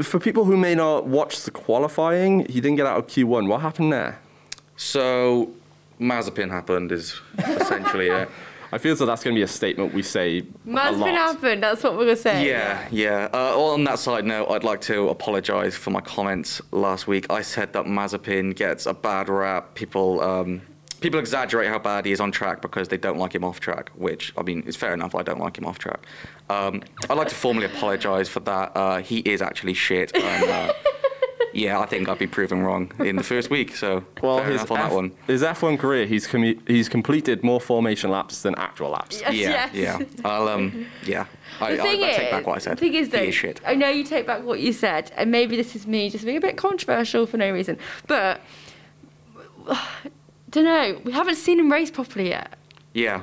[0.00, 3.48] for people who may not watch the qualifying, he didn't get out of Q1.
[3.48, 4.20] What happened there?
[4.76, 5.52] So
[6.00, 8.28] Mazepin happened is essentially it.
[8.74, 10.98] I feel so that's going to be a statement we say a lot.
[10.98, 11.62] been happened.
[11.62, 12.48] That's what we're gonna say.
[12.48, 13.28] Yeah, yeah.
[13.30, 17.26] Uh, on that side note, I'd like to apologise for my comments last week.
[17.30, 19.74] I said that Mazepin gets a bad rap.
[19.74, 20.62] People, um,
[21.02, 23.90] people exaggerate how bad he is on track because they don't like him off track.
[23.94, 25.14] Which I mean, it's fair enough.
[25.14, 26.00] I don't like him off track.
[26.48, 28.72] Um, I'd like to formally apologise for that.
[28.76, 30.14] Uh, he is actually shit.
[30.16, 30.72] And, uh,
[31.54, 33.76] yeah, I think I'd be proven wrong in the first week.
[33.76, 35.12] So Well, fair his, enough on F- that one.
[35.26, 39.20] his F1 career, he's commu- he's completed more formation laps than actual laps.
[39.20, 40.00] Yes, yeah, yes.
[40.00, 40.06] yeah.
[40.24, 41.26] I'll um, yeah.
[41.60, 42.76] I, The I, thing I is, take back what I said.
[42.78, 43.60] The thing is, He though, is shit.
[43.66, 46.36] I know you take back what you said, and maybe this is me just being
[46.38, 48.40] a bit controversial for no reason, but
[50.52, 51.00] don't know.
[51.04, 52.54] We haven't seen him race properly yet.
[52.94, 53.22] Yeah.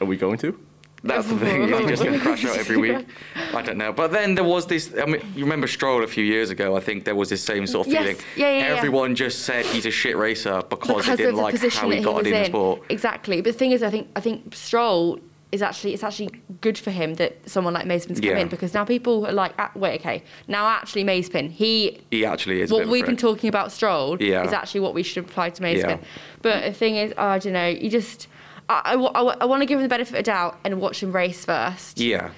[0.00, 0.58] Are we going to?
[1.04, 1.62] That's the thing.
[1.68, 3.06] Is he just going to crash out every week?
[3.54, 3.92] I don't know.
[3.92, 4.92] But then there was this.
[5.00, 6.76] I mean, you remember Stroll a few years ago?
[6.76, 8.02] I think there was this same sort of Yes.
[8.02, 8.16] feeling.
[8.36, 8.76] Yeah, yeah, yeah.
[8.76, 11.80] Everyone just said he's a shit racer because, they because didn't of the like position
[11.80, 12.46] how that he he got was in the in.
[12.46, 12.82] sport.
[12.88, 13.36] Exactly.
[13.40, 16.30] But the thing is, I think I think Stroll is actually it's actually
[16.60, 18.38] good for him that someone like Mazepin's come Yeah.
[18.38, 22.60] in because now people are like, ah, wait, okay, now actually Mazepin, he He actually
[22.60, 22.70] is.
[22.70, 24.44] a bit what of a we've been talking about Stroll Yeah.
[24.44, 25.76] is actually what we should apply to Mazepin.
[25.88, 25.96] Yeah.
[26.42, 28.28] But the thing is, I don't know, you just.
[28.70, 31.98] I, I, want to give him the benefit of doubt and watch him race first.
[31.98, 32.32] Yeah.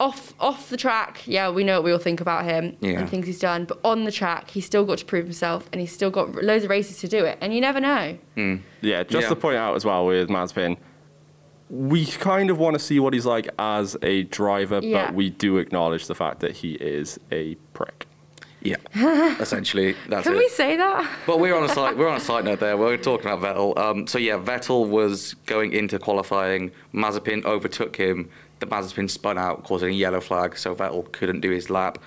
[0.00, 2.98] Off off the track, yeah, we know what we all think about him Yeah.
[2.98, 3.64] and things he's done.
[3.64, 6.64] But on the track, he's still got to prove himself, and he's still got loads
[6.64, 7.38] of races to do it.
[7.40, 8.18] And you never know.
[8.80, 9.28] Yeah, just Yeah.
[9.28, 10.76] to point out as well with Mazepin,
[11.74, 15.06] we kind of want to see what he's like as a driver, Yeah.
[15.06, 18.06] but we do acknowledge the fact that he is a prick.
[18.62, 18.76] Yeah.
[19.40, 20.38] Essentially, that's Can it.
[20.38, 21.10] we say that?
[21.26, 22.76] But we're on a side we're on a side note there.
[22.76, 23.76] We're talking about Vettel.
[23.76, 26.70] Um, so yeah, Vettel was going into qualifying.
[26.94, 28.30] Mazepin overtook him.
[28.60, 30.56] The Mazepin spun out, causing a yellow flag.
[30.56, 31.98] So Vettel couldn't do his lap.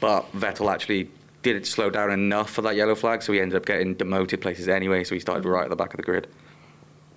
[0.00, 1.08] But Vettel actually
[1.42, 4.68] didn't slow down enough for that yellow flag, so he ended up getting demoted places
[4.68, 5.02] anyway.
[5.02, 6.28] So he started right at the back of the grid.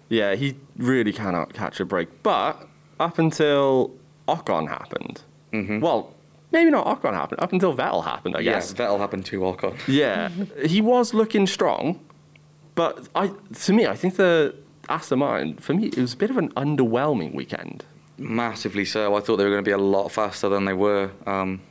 [0.09, 2.23] Yeah, he really cannot catch a break.
[2.23, 2.67] But
[2.99, 3.91] up until
[4.27, 5.21] Ocon happened,
[5.81, 6.13] well,
[6.51, 8.73] maybe not Ocon happened, up until Vettel happened, I guess.
[8.77, 9.77] Yeah, Vettel happened to Ocon.
[9.87, 10.29] Yeah,
[10.65, 11.99] he was looking strong,
[12.75, 14.55] but I, to me, I think the
[14.87, 17.83] Aston Martin, for me, it was a bit of an underwhelming weekend.
[18.19, 19.15] Massively so.
[19.15, 21.11] I thought they were going to be a lot faster than they were.
[21.25, 21.61] Um,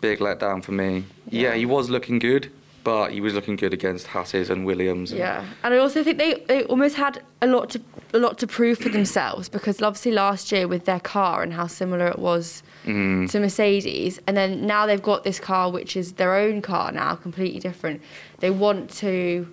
[0.00, 1.04] big letdown for me.
[1.28, 2.50] Yeah, he was looking good.
[2.84, 5.10] But he was looking good against Hasses and Williams.
[5.10, 7.80] and- Yeah, and I also think they, they almost had a lot to
[8.12, 11.66] a lot to prove for themselves because obviously last year with their car and how
[11.66, 13.30] similar it was Mm.
[13.30, 17.14] to Mercedes, and then now they've got this car which is their own car now,
[17.16, 18.02] completely different.
[18.40, 19.48] They want to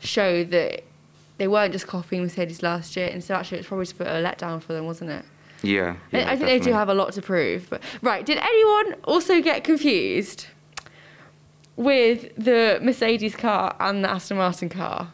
[0.00, 0.82] show that
[1.38, 4.60] they weren't just copying Mercedes last year, and so actually it's probably just a letdown
[4.60, 5.24] for them, wasn't it?
[5.62, 5.94] Yeah.
[6.12, 7.70] I- yeah, I think they do have a lot to prove.
[7.70, 10.48] But right, did anyone also get confused
[11.76, 15.12] with the Mercedes car and the Aston Martin car?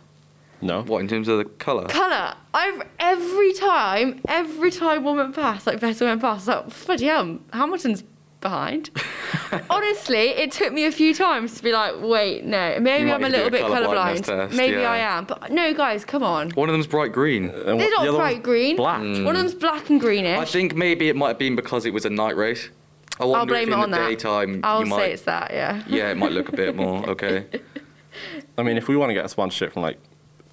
[0.61, 0.83] No.
[0.83, 1.87] What in terms of the colour?
[1.87, 2.35] Colour.
[2.53, 6.87] I've every time, every time one went past, like Vettel went past, I was like
[6.87, 8.03] bloody hell, Hamilton's
[8.41, 8.91] behind.
[9.71, 12.79] Honestly, it took me a few times to be like, wait, no.
[12.81, 14.25] Maybe I'm a little bit colourblindness colourblind.
[14.25, 14.91] test, Maybe yeah.
[14.91, 16.51] I am, but no, guys, come on.
[16.51, 17.51] One of them's bright green.
[17.51, 18.77] Uh, They're not the bright green.
[18.77, 19.01] Black.
[19.01, 19.25] Hmm.
[19.25, 20.39] One of them's black and greenish.
[20.39, 22.69] I think maybe it might have been because it was a night race.
[23.21, 24.09] I wonder I'll blame if it on the that.
[24.09, 25.11] daytime I'll you say might.
[25.13, 25.83] it's that, yeah.
[25.89, 27.47] Yeah, it might look a bit more okay.
[28.57, 29.99] I mean, if we want to get a sponsorship from like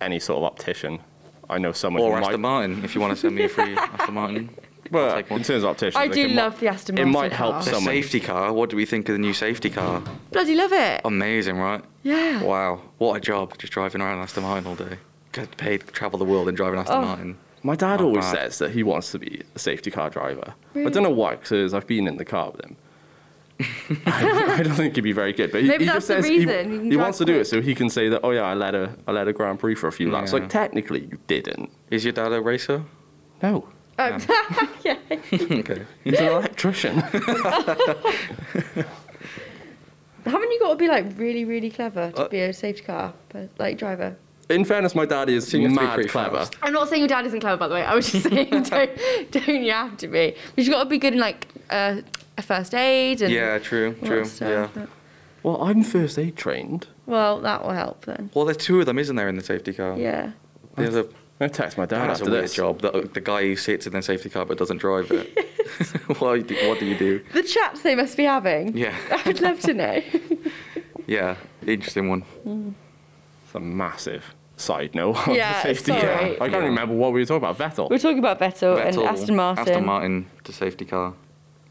[0.01, 0.99] any sort of optician,
[1.49, 2.49] I know someone Or who Aston might.
[2.69, 4.49] Martin, if you want to send me a free Aston Martin.
[4.86, 5.39] I'll Well, take one.
[5.39, 7.10] in terms of opticians, I like, do it might- love the Aston Martin.
[7.10, 7.63] It Martin might help car.
[7.63, 7.84] The someone.
[7.86, 8.54] safety car.
[8.54, 10.04] What do we think of the new safety car?
[10.32, 11.01] Bloody love it.
[11.06, 11.84] Amazing, right?
[12.04, 12.43] Yeah.
[12.43, 13.58] Wow, what a job!
[13.58, 14.97] Just driving around Aston Martin all day.
[15.32, 17.01] Get paid travel the world and driving Aston Oh.
[17.01, 17.38] Martin.
[17.65, 18.36] My dad Not always bad.
[18.36, 20.54] says that he wants to be a safety car driver.
[20.75, 22.75] I don't know why, because I've been in the car with him.
[24.06, 26.13] I, I don't think he'd be very good, but he, Maybe he that's just the
[26.21, 28.19] says he- reason, he he, wants to do it so he can say that.
[28.23, 30.32] Oh yeah, I led a I led a Grand Prix for a few laps.
[30.34, 30.39] Yeah.
[30.41, 31.71] Like technically, you didn't.
[31.89, 32.84] Is your dad a racer?
[33.41, 34.17] No, Oh,
[34.84, 34.97] yeah.
[35.32, 35.86] okay.
[36.04, 36.97] he's an electrician.
[40.25, 43.13] Haven't you got to be like really, really clever to Uh, be a safety car
[43.58, 44.17] like driver?
[44.49, 46.38] In fairness, my dad is So you have to be mad clever.
[46.38, 46.55] fast.
[46.62, 47.84] I'm not saying your dad isn't clever, by the way.
[47.84, 48.91] I was just saying, don't,
[49.31, 50.36] don't you have to be?
[50.55, 52.01] But you've got to be good in like uh,
[52.38, 54.25] a first aid and Yeah, true, true.
[54.25, 54.71] stuff.
[54.75, 54.86] Yeah.
[55.43, 56.88] Well, I'm first aid trained.
[57.05, 58.31] Well, that will help then.
[58.34, 59.95] Well, there's two of them, isn't there, in the safety car?
[59.97, 60.31] Yeah.
[60.75, 61.05] The other,
[61.39, 62.53] I text my dad that's a after weird this.
[62.55, 62.81] job.
[62.81, 65.38] The, the guy who sits in the safety car but doesn't drive it.
[66.19, 67.21] what, do- what do you do?
[67.34, 68.75] The chats they must be having.
[68.77, 70.01] Yeah, I'd love to know.
[71.08, 72.23] yeah, interesting one.
[72.45, 72.85] It's
[73.56, 75.18] a massive side note.
[75.28, 76.02] of Yeah, the safety sorry.
[76.02, 76.24] car.
[76.46, 76.58] I can't Yeah.
[76.70, 77.58] remember what we were talking about.
[77.58, 77.89] Vettel.
[77.89, 79.68] We were talking about Vettel, and Aston Martin.
[79.68, 81.13] Aston Martin, the safety car.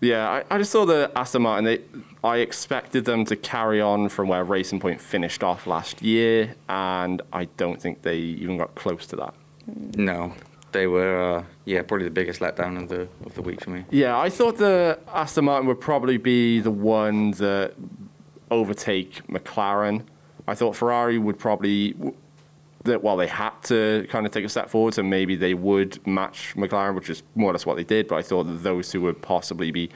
[0.01, 1.65] Yeah, I, I just saw the Aston Martin.
[1.65, 1.79] They,
[2.23, 7.23] I expected them to carry on from where Racing Point finished off last year, and
[7.33, 9.35] I don't think they even got close to that.
[9.97, 10.35] No,
[10.73, 13.85] they were, uh, yeah, probably the biggest letdown of the of the week for me.
[13.91, 17.73] Yeah, I thought the Aston Martin would probably be the one that
[18.51, 20.03] overtake McLaren.
[20.47, 21.95] I thought Ferrari would probably
[22.85, 26.07] that well they had to kind of take a step forward, so maybe they would
[26.07, 28.09] match McLaren, which is more or less what they did.
[28.09, 29.91] But I thought that those two would possibly be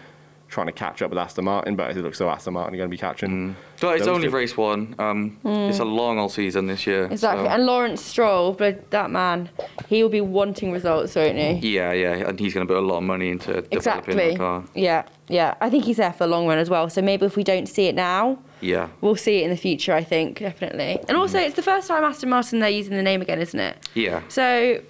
[0.48, 2.88] trying to catch up with Aston Martin, but it looks like Aston Martin are going
[2.88, 3.30] to be catching.
[3.30, 3.54] Mm.
[3.80, 4.34] But it's only two.
[4.34, 4.94] race one.
[4.98, 5.68] Um, mm.
[5.68, 7.04] It's a long old season this year.
[7.04, 7.44] Exactly.
[7.44, 9.50] so- And Lawrence Stroll, but that man,
[9.88, 11.74] he will be wanting results, won't he?
[11.74, 14.30] yeah, yeah, and he's going to put a lot of money into developing Exactly.
[14.32, 14.64] the car.
[14.74, 15.54] Yeah, yeah.
[15.60, 16.88] I think he's there for the long run as well.
[16.88, 19.92] So maybe if we don't see it now, Yeah, we'll see it in the future.
[19.92, 20.98] I think definitely.
[21.08, 21.20] And mm.
[21.20, 23.86] also, it's the first time Aston Martin they're using the name again, isn't it?
[23.94, 24.80] yeah, So,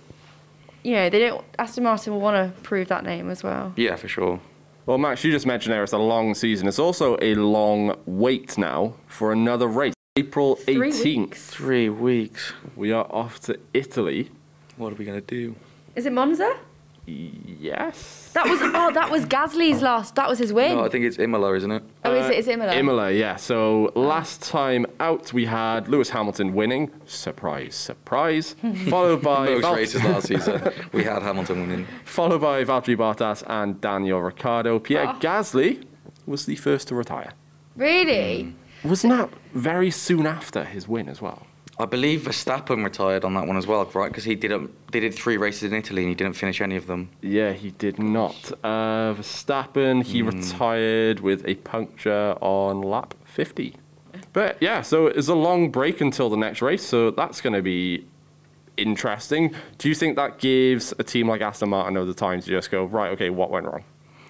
[0.84, 1.44] you know, they don't.
[1.58, 3.72] Aston Martin will want to prove that name as well.
[3.76, 4.40] yeah, for sure.
[4.88, 6.66] Well, Max, you just mentioned there it's a long season.
[6.66, 9.92] It's also a long wait now for another race.
[10.16, 11.04] April Three 18th.
[11.04, 11.46] weeks.
[11.50, 12.54] Three weeks.
[12.74, 14.30] We are off to Italy.
[14.78, 15.56] What are we going to do?
[15.94, 16.56] Is it Monza?
[17.08, 18.30] Yes.
[18.34, 20.14] That was oh, that was Gasly's last.
[20.14, 20.76] That was his win.
[20.76, 21.82] No, I think it's Imola, isn't it?
[22.04, 22.38] oh, is it?
[22.38, 22.74] Is it Imola?
[22.74, 23.36] Imola, yeah.
[23.36, 24.00] So oh.
[24.00, 26.90] last time out, we had Lewis Hamilton winning.
[27.06, 28.54] Surprise, surprise.
[28.88, 31.86] followed by Most Val- races last season, we had Hamilton winning.
[32.04, 34.78] followed by Valtteri Bottas and Daniel Ricciardo.
[34.78, 35.18] Pierre Oh.
[35.20, 35.84] Gasly
[36.26, 37.32] was the first to retire.
[37.76, 38.42] Really?
[38.82, 38.88] Hmm.
[38.88, 41.46] Wasn't that very soon after his win as well?
[41.80, 44.08] I believe Verstappen retired on that one as well, right?
[44.08, 44.70] Because he didn't.
[44.90, 47.10] They did three races in Italy and he didn't finish any of them.
[47.22, 48.52] Yeah, he did not.
[48.64, 53.76] Uh, Verstappen, he retired with a puncture on lap 50.
[54.32, 57.62] But yeah, so it's a long break until the next race, so that's going to
[57.62, 58.06] be
[58.76, 59.54] interesting.
[59.78, 62.84] Do you think that gives a team like Aston Martin the time to just go,
[62.84, 63.84] right, okay, what went wrong?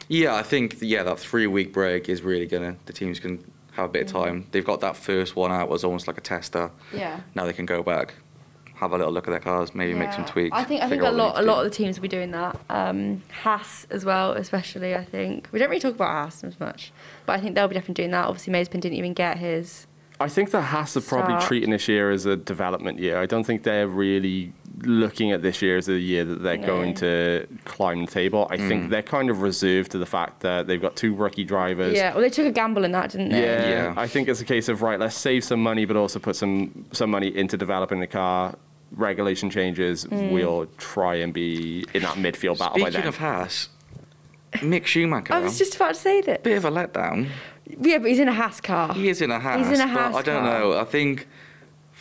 [0.08, 2.76] Yeah, I think yeah that three week break is really gonna.
[2.86, 3.44] The teams can
[3.78, 4.46] have a bit of time.
[4.50, 6.70] They've got that first one out was almost like a tester.
[6.92, 7.20] Yeah.
[7.34, 8.14] Now they can go back,
[8.74, 10.56] have a little look at their cars, maybe make some tweaks.
[10.56, 12.58] I think I think a lot a lot of the teams will be doing that.
[12.68, 14.94] Um, Haas as well, especially.
[14.94, 16.92] I think we don't really talk about Haas as much,
[17.24, 18.26] but I think they'll be definitely doing that.
[18.26, 19.86] Obviously, Mazepin didn't even get his
[20.20, 21.44] I think the Haas are probably Start.
[21.44, 23.20] treating this year as a development year.
[23.20, 26.66] I don't think they're really looking at this year as a year that they're No.
[26.66, 28.46] going to climb the table.
[28.50, 28.68] I Mm.
[28.68, 31.94] think they're kind of reserved to the fact that they've got two rookie drivers.
[31.96, 33.42] Yeah, well, they took a gamble in that, didn't they?
[33.42, 33.94] Yeah, Yeah.
[33.96, 34.98] I think it's a case of right.
[34.98, 38.54] Let's save some money, but also put some some money into developing the car.
[38.92, 40.04] Regulation changes.
[40.06, 40.30] Mm.
[40.32, 43.08] We'll try and be in that midfield battle by Speaking then.
[43.08, 43.68] of Haas,
[44.54, 45.32] Mick Schumacher.
[45.34, 46.42] I was just about to say that.
[46.42, 47.28] bit of a letdown.
[47.82, 48.94] Yeah, but he's in a Haas car.
[48.94, 49.58] He is in a Haas.
[49.68, 50.60] He's in a but Haas I don't car.
[50.60, 50.78] know.
[50.78, 51.26] I think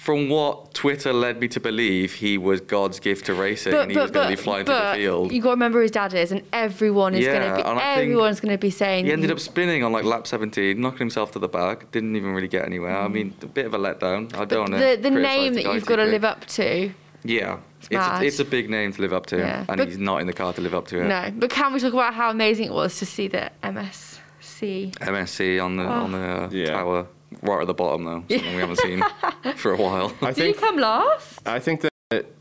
[0.08, 3.98] from what Twitter led me to believe, he was God's gift to racing, and he
[3.98, 5.34] was going to be flying but to the field.
[5.34, 7.70] You got to remember who his dad is, and everyone is Yeah, going to be.
[7.70, 9.04] and I think Everyone's going to be saying.
[9.06, 11.92] He ended up spinning on like lap 17, knocking himself to the back.
[11.92, 12.96] Didn't even really get anywhere.
[12.98, 14.34] I mean, a bit of a letdown.
[14.38, 14.80] I don't know.
[14.80, 16.90] the, the name that you've got to live up to.
[17.26, 18.24] Yeah, it's, mad.
[18.24, 19.66] a, it's a big name to live up to, Yeah.
[19.68, 21.08] and But- he's not in the car to live up to it.
[21.10, 24.94] No, but can we talk about how amazing it was to see the MSC?
[25.02, 26.66] MSC on the on the uh, Yeah.
[26.72, 27.08] tower,
[27.42, 29.04] right at the bottom though, something we haven't seen
[29.56, 30.14] for a while.
[30.22, 31.40] I Did he think come last?
[31.48, 31.92] I think that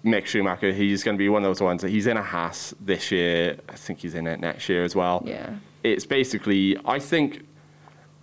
[0.05, 2.75] Mick Schumacher, he's going to be one of those ones that he's in a Haas
[2.81, 3.59] this year.
[3.69, 5.23] I think he's in it next year as well.
[5.27, 5.57] Yeah.
[5.83, 7.45] It's basically, I think,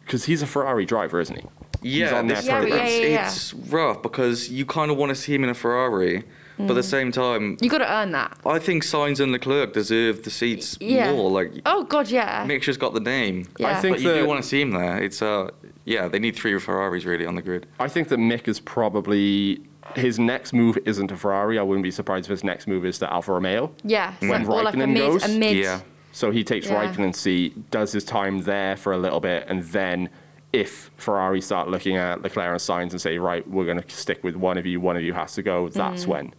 [0.05, 1.45] because he's a Ferrari driver, isn't he?
[1.81, 3.27] He's Yeah, on there this, Yeah, yeah, it's, yeah, yeah.
[3.27, 6.23] it's rough because you kind of want to see him in a Ferrari,
[6.57, 6.69] but Mm.
[6.69, 8.37] at the same time, You got to earn that.
[8.45, 11.11] I think Sainz and Leclerc deserve the seats Yeah.
[11.11, 11.29] more.
[11.31, 12.45] Like Oh God, yeah.
[12.47, 13.47] Mick's just got the name.
[13.57, 13.69] Yeah.
[13.77, 15.01] I think but you do that- want to see him there.
[15.01, 15.49] It's uh,
[15.85, 17.67] yeah, they need three Ferraris really on the grid.
[17.79, 19.61] I think that Mick is probably
[19.95, 21.59] his next move isn't a Ferrari.
[21.59, 23.71] I wouldn't be surprised if his next move is to Alfa Romeo.
[23.83, 24.13] Yeah.
[24.19, 25.23] so- When or like a Raikkonen mid, goes?
[25.25, 25.57] a mid.
[25.57, 25.81] Yeah.
[26.13, 26.75] So he takes Yeah.
[26.87, 30.09] Raikkonen's seat, does his time there for a little bit, and then
[30.53, 34.23] if Ferrari start looking at Leclerc and Sainz and say, right, we're going to stick
[34.23, 36.31] with one of you, one of you has to go, that's when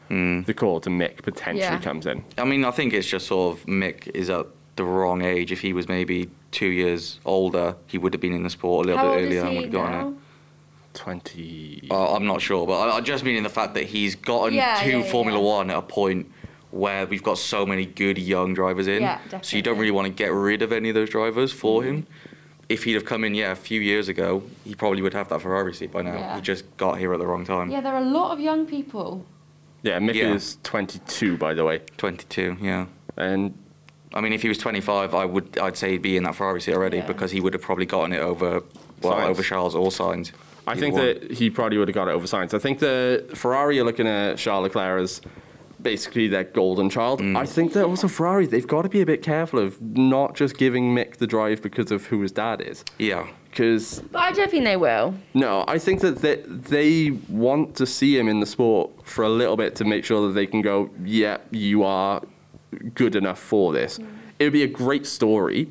[0.47, 1.71] the call to Mick potentially Mm.
[1.73, 1.79] Yeah.
[1.81, 2.25] comes in.
[2.39, 5.51] I mean, I think it's just sort of Mick is at the wrong age.
[5.51, 8.89] If he was maybe two years older, he would have been in the sport a
[8.89, 10.19] little How bit earlier and would have gotten it.
[10.95, 11.89] 20.
[11.91, 14.55] Uh, I'm not sure, but I, I just mean in the fact that he's gotten
[14.55, 15.45] Yeah, to yeah, yeah, Formula yeah.
[15.45, 16.31] One at a point
[16.71, 19.03] where we've got so many good young drivers in.
[19.03, 21.83] Yeah, So you don't really want to get rid of any of those drivers for
[21.83, 21.91] Mm-hmm.
[21.97, 22.07] him.
[22.69, 25.43] If he'd have come in, yeah, a few years ago, he probably would have that
[25.43, 26.15] Ferrari seat by now.
[26.15, 26.37] Yeah.
[26.37, 27.71] He just got here at the wrong time.
[27.71, 29.27] Yeah, there are a lot of young people.
[29.83, 30.33] Yeah, Mick Yeah.
[30.33, 31.83] is 22, by the way.
[31.99, 32.87] 22, yeah.
[33.19, 33.53] And
[34.15, 36.61] I mean, if he was 25, I would, I'd say he'd be in that Ferrari
[36.61, 37.07] seat already Yeah.
[37.07, 38.63] because he would have probably gotten it over,
[39.03, 39.27] well, Sainz.
[39.29, 40.31] over Charles or Sainz.
[40.67, 41.05] I think one.
[41.05, 42.55] that he probably would have got it over Sainz.
[42.55, 45.21] I think the Ferrari are looking at Charles Leclerc as
[45.83, 47.21] basically their golden child.
[47.21, 47.37] Mm.
[47.37, 50.57] I think that also Ferrari, they've got to be a bit careful of not just
[50.57, 52.85] giving Mick the drive because of who his dad is.
[52.99, 53.27] Yeah.
[53.51, 55.15] Because, But I don't think they will.
[55.35, 59.29] no, I think that they, they want to see him in the sport for a
[59.29, 62.23] little bit to make sure that they can go, yeah, you are
[62.95, 63.99] good enough for this.
[63.99, 64.07] Mm.
[64.39, 65.71] It would be a great story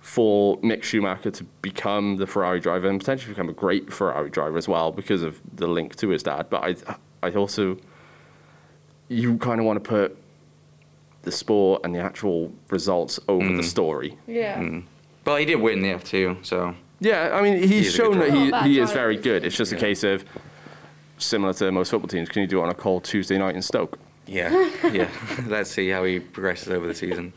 [0.00, 4.58] for Mick Schumacher to become the Ferrari driver and potentially become a great Ferrari driver
[4.58, 6.50] as well because of the link to his dad.
[6.50, 6.62] But
[7.22, 7.78] I, I also,
[9.08, 10.18] you kind of want to put
[11.22, 13.64] the sport and the actual results over the mm.
[13.64, 14.18] story.
[14.26, 14.58] Yeah.
[14.60, 14.84] Mm.
[15.24, 18.18] But he did win the F2, so Yeah, I mean, he's He's a good shown
[18.18, 19.42] that he, oh, he is very good.
[19.44, 20.24] It's just a case of
[21.16, 22.28] similar to most football teams.
[22.28, 23.98] Can you do it on a cold Tuesday night in Stoke?
[24.26, 25.10] Yeah, yeah.
[25.46, 27.32] Let's see how he progresses over the season.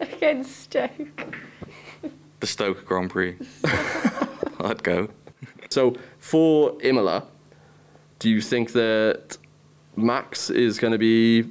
[0.00, 1.36] Against Stoke.
[2.40, 3.36] The Stoke Grand Prix.
[4.60, 5.08] I'd go.
[5.70, 7.24] So for Imola,
[8.18, 9.38] do you think that
[9.96, 11.48] Max is going to be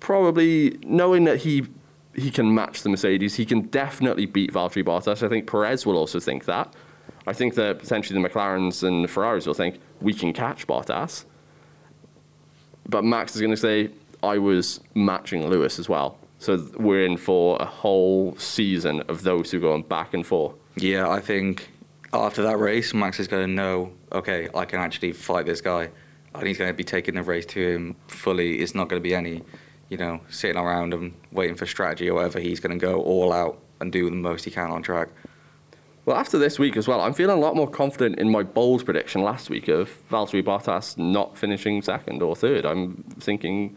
[0.00, 1.66] probably knowing that he
[2.14, 5.22] he can match the Mercedes, he can definitely beat Valtteri Bottas.
[5.24, 6.72] I think Perez will also think that.
[7.26, 11.24] I think that potentially the McLarens and the Ferraris will think we can catch Bottas.
[12.88, 13.90] But Max is going to say
[14.24, 16.18] I was matching Lewis as well.
[16.38, 20.54] So we're in for a whole season of those two going back and forth.
[20.76, 21.70] Yeah, I think
[22.12, 25.90] after that race, Max is going to know, okay, I can actually fight this guy.
[26.34, 28.58] And he's going to be taking the race to him fully.
[28.60, 29.42] It's not going to be any,
[29.88, 32.40] you know, sitting around and waiting for strategy or whatever.
[32.40, 35.10] He's going to go all out and do the most he can on track.
[36.04, 38.84] Well, after this week as well, I'm feeling a lot more confident in my bold
[38.84, 42.66] prediction last week of Valtteri Bottas not finishing second or third.
[42.66, 43.76] I'm thinking,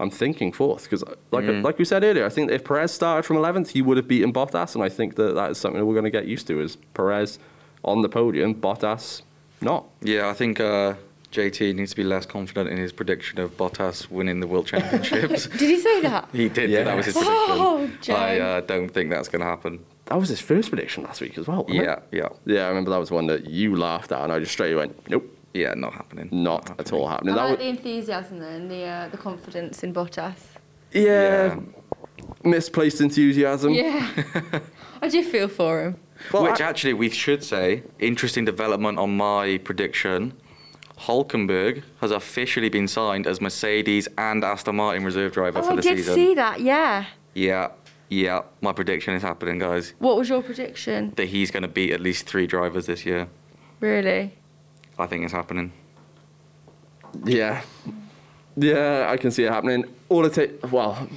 [0.00, 3.36] I'm thinking fourth because, like like we said earlier, I think if Perez started from
[3.36, 5.94] 11th, he would have beaten Bottas, and I think that that is something that we're
[5.94, 7.38] going to get used to: is Perez
[7.84, 9.22] on the podium, Bottas
[9.60, 9.86] not.
[10.00, 10.94] Yeah, I think uh,
[11.32, 15.46] JT needs to be less confident in his prediction of Bottas winning the World Championships.
[15.46, 16.28] Did he say that?
[16.32, 16.84] he did, Yeah.
[16.84, 17.34] that was his prediction.
[17.36, 19.84] Oh, I uh, don't think that's going to happen.
[20.06, 21.64] That was his first prediction last week as well.
[21.64, 21.84] wasn't it?
[21.84, 22.28] Yeah, yeah.
[22.46, 22.64] yeah.
[22.64, 25.10] I remember that was one that you laughed at, and I just straight away went,
[25.10, 26.28] nope, Yeah, not happening.
[26.30, 27.34] not at all happening.
[27.34, 30.40] That like was, the enthusiasm though, and the uh, the confidence in Bottas.
[30.92, 31.56] yeah,
[32.44, 33.72] misplaced enthusiasm.
[33.72, 34.08] Yeah.
[35.02, 35.96] I do feel for him.
[36.32, 40.32] Well, Which I- actually, we should say, interesting development on my prediction.
[41.00, 45.76] Hulkenberg has officially been signed as Mercedes and Aston Martin reserve driver Oh, for I
[45.76, 46.14] the did season.
[46.14, 46.60] see that.
[46.60, 47.04] Yeah.
[47.34, 47.68] Yeah,
[48.08, 48.40] yeah.
[48.60, 49.94] My prediction is happening, guys.
[50.00, 51.12] What was your prediction?
[51.16, 53.28] That he's going to beat at least three drivers this year.
[53.78, 54.34] Really?
[54.98, 55.72] I think it's happening.
[57.24, 57.62] Yeah.
[58.56, 59.84] Yeah, I can see it happening.
[60.08, 61.08] All it takes, well,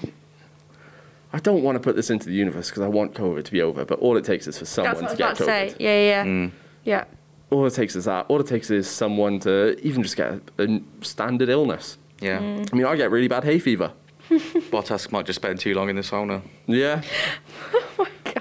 [1.33, 3.61] I don't want to put this into the universe because I want COVID to be
[3.61, 5.49] over, but all it takes is for someone That's what I to was get about
[5.49, 5.67] COVID.
[5.69, 5.83] to say.
[5.83, 6.25] Yeah, yeah, yeah.
[6.25, 6.51] Mm.
[6.83, 7.03] Yeah.
[7.49, 8.25] All it takes is that.
[8.29, 11.97] All it takes is someone to even just get a, a standard illness.
[12.21, 12.39] Yeah.
[12.39, 12.69] Mm.
[12.71, 13.91] I mean, I get really bad hay fever.
[14.29, 16.41] Bottas might just spend too long in the sauna.
[16.67, 17.01] Yeah.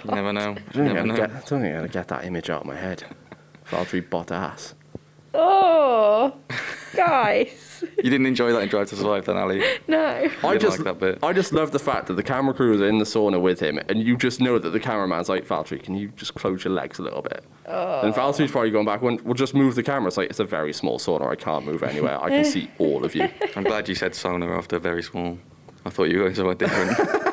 [0.05, 0.41] You never know.
[0.41, 1.15] I don't, You think never I'm know.
[1.17, 3.05] gonna get, I don't think I'm going to get that image out of my head.
[3.69, 4.73] Valtteri Bottas.
[5.35, 6.35] Oh,
[6.95, 7.67] guys.
[7.97, 9.63] You didn't enjoy that in Drive to Survive, then, Ali?
[9.89, 10.29] No.
[10.45, 11.19] I just, like that bit.
[11.23, 13.79] I just love the fact that the camera crew is in the sauna with him,
[13.89, 16.99] and you just know that the cameraman's like, Valtteri, can you just close your legs
[16.99, 17.43] a little bit?
[17.67, 18.01] Oh.
[18.03, 20.09] And Valtteri's probably going back, "Well, we'll just move the camera.
[20.09, 22.23] It's like, it's a very small sauna, I can't move anywhere.
[22.23, 23.29] I can see all of you.
[23.57, 25.39] I'm glad you said sauna after very small.
[25.87, 26.99] I thought you were going somewhere different.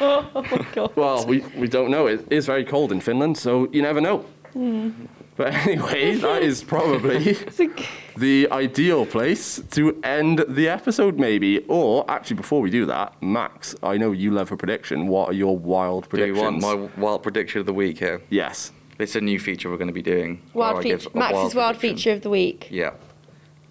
[0.00, 0.92] Oh my god.
[0.94, 2.06] Well, we, we don't know.
[2.06, 4.24] It is very cold in Finland, so you never know.
[4.54, 7.32] But anyway, that is probably
[8.16, 11.60] the ideal place to end the episode, maybe.
[11.68, 15.06] Or actually, before we do that, Max, I know you love a prediction.
[15.08, 16.64] What are your wild Do you predictions?
[16.64, 18.20] want my wild prediction of the week here?
[18.30, 18.72] yes.
[18.98, 20.42] It's a new feature we're going to be doing.
[20.54, 21.08] Wild I feature.
[21.14, 21.96] Max's wild prediction.
[21.96, 22.66] feature of the week.
[22.68, 22.94] Yeah.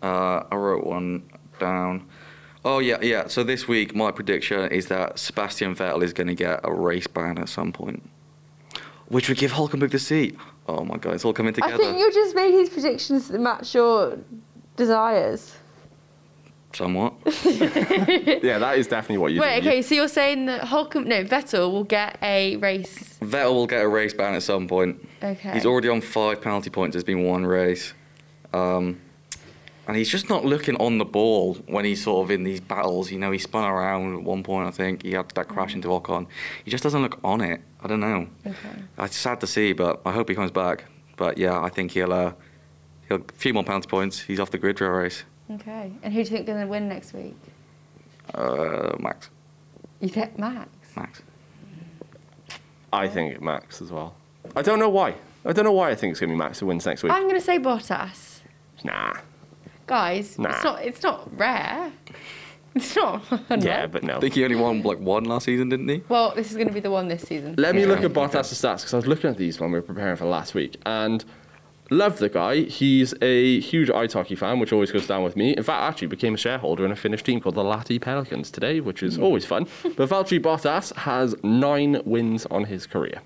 [0.01, 2.07] Uh, I wrote one down.
[2.63, 3.27] Oh, yeah, yeah.
[3.27, 7.07] So this week, my prediction is that Sebastian Vettel is going to get a race
[7.07, 8.09] ban at some point,
[9.09, 10.37] which would give Hulkenberg the seat.
[10.67, 11.73] Oh my God, it's all coming together.
[11.73, 14.17] I think you're just making these predictions that match your
[14.75, 15.55] desires.
[16.73, 17.13] Somewhat.
[18.43, 19.69] Yeah, that is definitely what you Wait, do.
[19.69, 23.17] okay, so you're saying that Holcomb, no, Vettel will get a race.
[23.19, 25.05] Vettel will get a race ban at some point.
[25.23, 25.51] Okay.
[25.53, 26.93] He's already on five penalty points.
[26.93, 27.93] There's been one race.
[28.53, 29.01] Um,
[29.87, 33.09] and he's just not looking on the ball when he's sort of in these battles.
[33.09, 35.03] You know, he spun around at one point, I think.
[35.03, 36.27] He had that crash into Ocon.
[36.65, 37.61] He just doesn't look on it.
[37.81, 38.27] I don't know.
[38.45, 38.83] Okay.
[38.99, 40.85] It's sad to see, but I hope he comes back.
[41.15, 42.33] But yeah, I think he'll, uh,
[43.07, 44.19] he'll a few more penalty points.
[44.19, 45.23] He's off the grid for a race.
[45.51, 45.91] Okay.
[46.03, 47.35] And who do you think is going to win next week?
[48.35, 49.29] Uh, Max.
[50.01, 50.69] You think Max?
[50.97, 51.21] Max.
[52.91, 54.15] I think Max as well.
[54.53, 55.15] I don't know why.
[55.45, 57.13] I don't know why I think it's going to be Max who wins next week.
[57.13, 58.41] I'm going to say Bottas.
[58.83, 59.13] nah.
[59.87, 60.49] Guys, Nah.
[60.49, 60.85] it's not.
[60.85, 61.91] It's not rare.
[62.75, 63.23] It's not.
[63.63, 64.17] Yeah, but no.
[64.17, 66.03] I think he only won like one last season, didn't he?
[66.09, 67.55] Well, this is going to be the one this season.
[67.57, 67.87] Let me Yeah.
[67.87, 70.25] look at Bottas' stats because I was looking at these when we were preparing for
[70.25, 71.25] last week and
[71.89, 72.61] love the guy.
[72.63, 75.55] He's a huge ice hockey fan, which always goes down with me.
[75.55, 78.51] In fact, I actually became a shareholder in a Finnish team called the Lahti Pelicans
[78.51, 79.23] today, which is hmm.
[79.23, 79.65] always fun.
[79.95, 83.21] But Valtteri Bottas has nine wins on his career.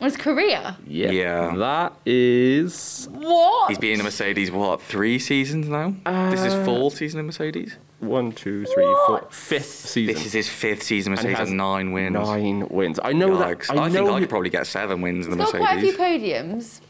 [0.00, 0.78] It's Korea.
[0.86, 1.12] Yep.
[1.12, 1.56] Yeah.
[1.56, 3.68] That is What?
[3.68, 5.94] He's been in a Mercedes, what, three seasons now?
[6.30, 7.76] this is uh, full season in Mercedes?
[8.00, 10.14] one, two, three, four, fifth season.
[10.14, 11.12] This is his fifth season.
[11.12, 12.14] And he Mercedes has has nine wins.
[12.14, 12.98] Nine wins.
[13.02, 13.66] I know Yikes.
[13.68, 13.76] that.
[13.76, 15.78] I, I, think know I could probably get seven wins in the He's got quite
[15.78, 16.80] a few podiums.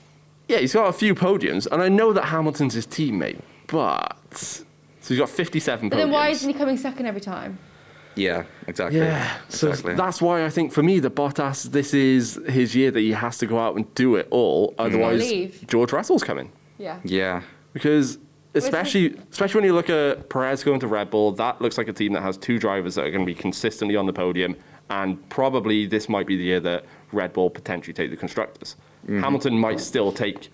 [0.48, 4.64] Yeah, he's got a few podiums, and I know that Hamilton's his teammate, but so
[5.08, 5.98] he's got 57 But podiums.
[5.98, 7.58] then why isn't he coming second every time?
[8.20, 9.00] Yeah, exactly.
[9.00, 9.94] Yeah, so exactly.
[9.94, 13.38] that's why I think for me, the Bottas, this is his year that he has
[13.38, 14.72] to go out and do it all.
[14.72, 14.74] Mm.
[14.78, 15.64] Otherwise, Leave.
[15.66, 16.98] George Russell's coming Yeah.
[17.04, 17.42] yeah.
[17.72, 18.18] because
[18.54, 21.92] especially especially when you look at Perez going to Red Bull, that looks like a
[21.92, 24.56] team that has two drivers that are going to be consistently on the podium,
[24.88, 28.76] and probably this might be the year that Red Bull potentially take the constructors.
[29.04, 29.22] Mm-hmm.
[29.22, 30.48] Hamilton might still take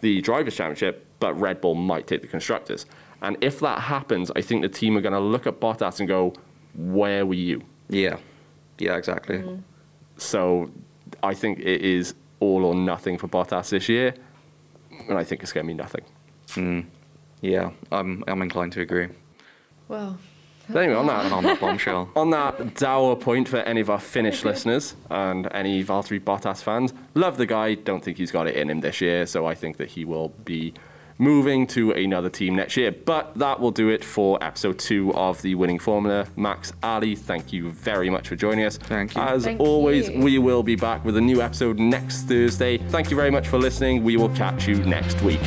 [0.00, 2.86] the drivers' championship, but Red Bull might take the constructors.
[3.22, 6.08] And if that happens, I think the team are going to look at Bottas and
[6.08, 6.34] go,
[6.76, 8.16] "Where were you?" Yeah.
[8.78, 9.38] Yeah, exactly.
[9.38, 9.62] Mm.
[10.16, 10.70] So
[11.22, 14.14] I think it is all or nothing for Bottas this year,
[15.08, 16.04] and I think it's going to be nothing.
[16.50, 16.86] Mm.
[17.40, 19.08] Yeah, I'm, I'm inclined to agree.
[19.88, 20.18] Well,
[20.68, 22.10] But anyway, on And that, on that bombshell.
[22.16, 26.92] on that dour point for any of our Finnish listeners and any Valtteri Bottas fans,
[27.14, 27.74] love the guy.
[27.74, 30.30] Don't think he's got it in him this year, so I think that he will
[30.44, 30.74] be
[31.18, 32.92] moving to another team next year.
[32.92, 36.26] But that will do it for episode two of the Winning Formula.
[36.36, 38.76] Max, Ali, thank you very much for joining us.
[38.76, 39.22] Thank you.
[39.22, 40.20] As Thank always, you.
[40.20, 42.78] we will be back with a new episode next Thursday.
[42.78, 44.04] Thank you very much for listening.
[44.04, 45.40] We will catch you next week.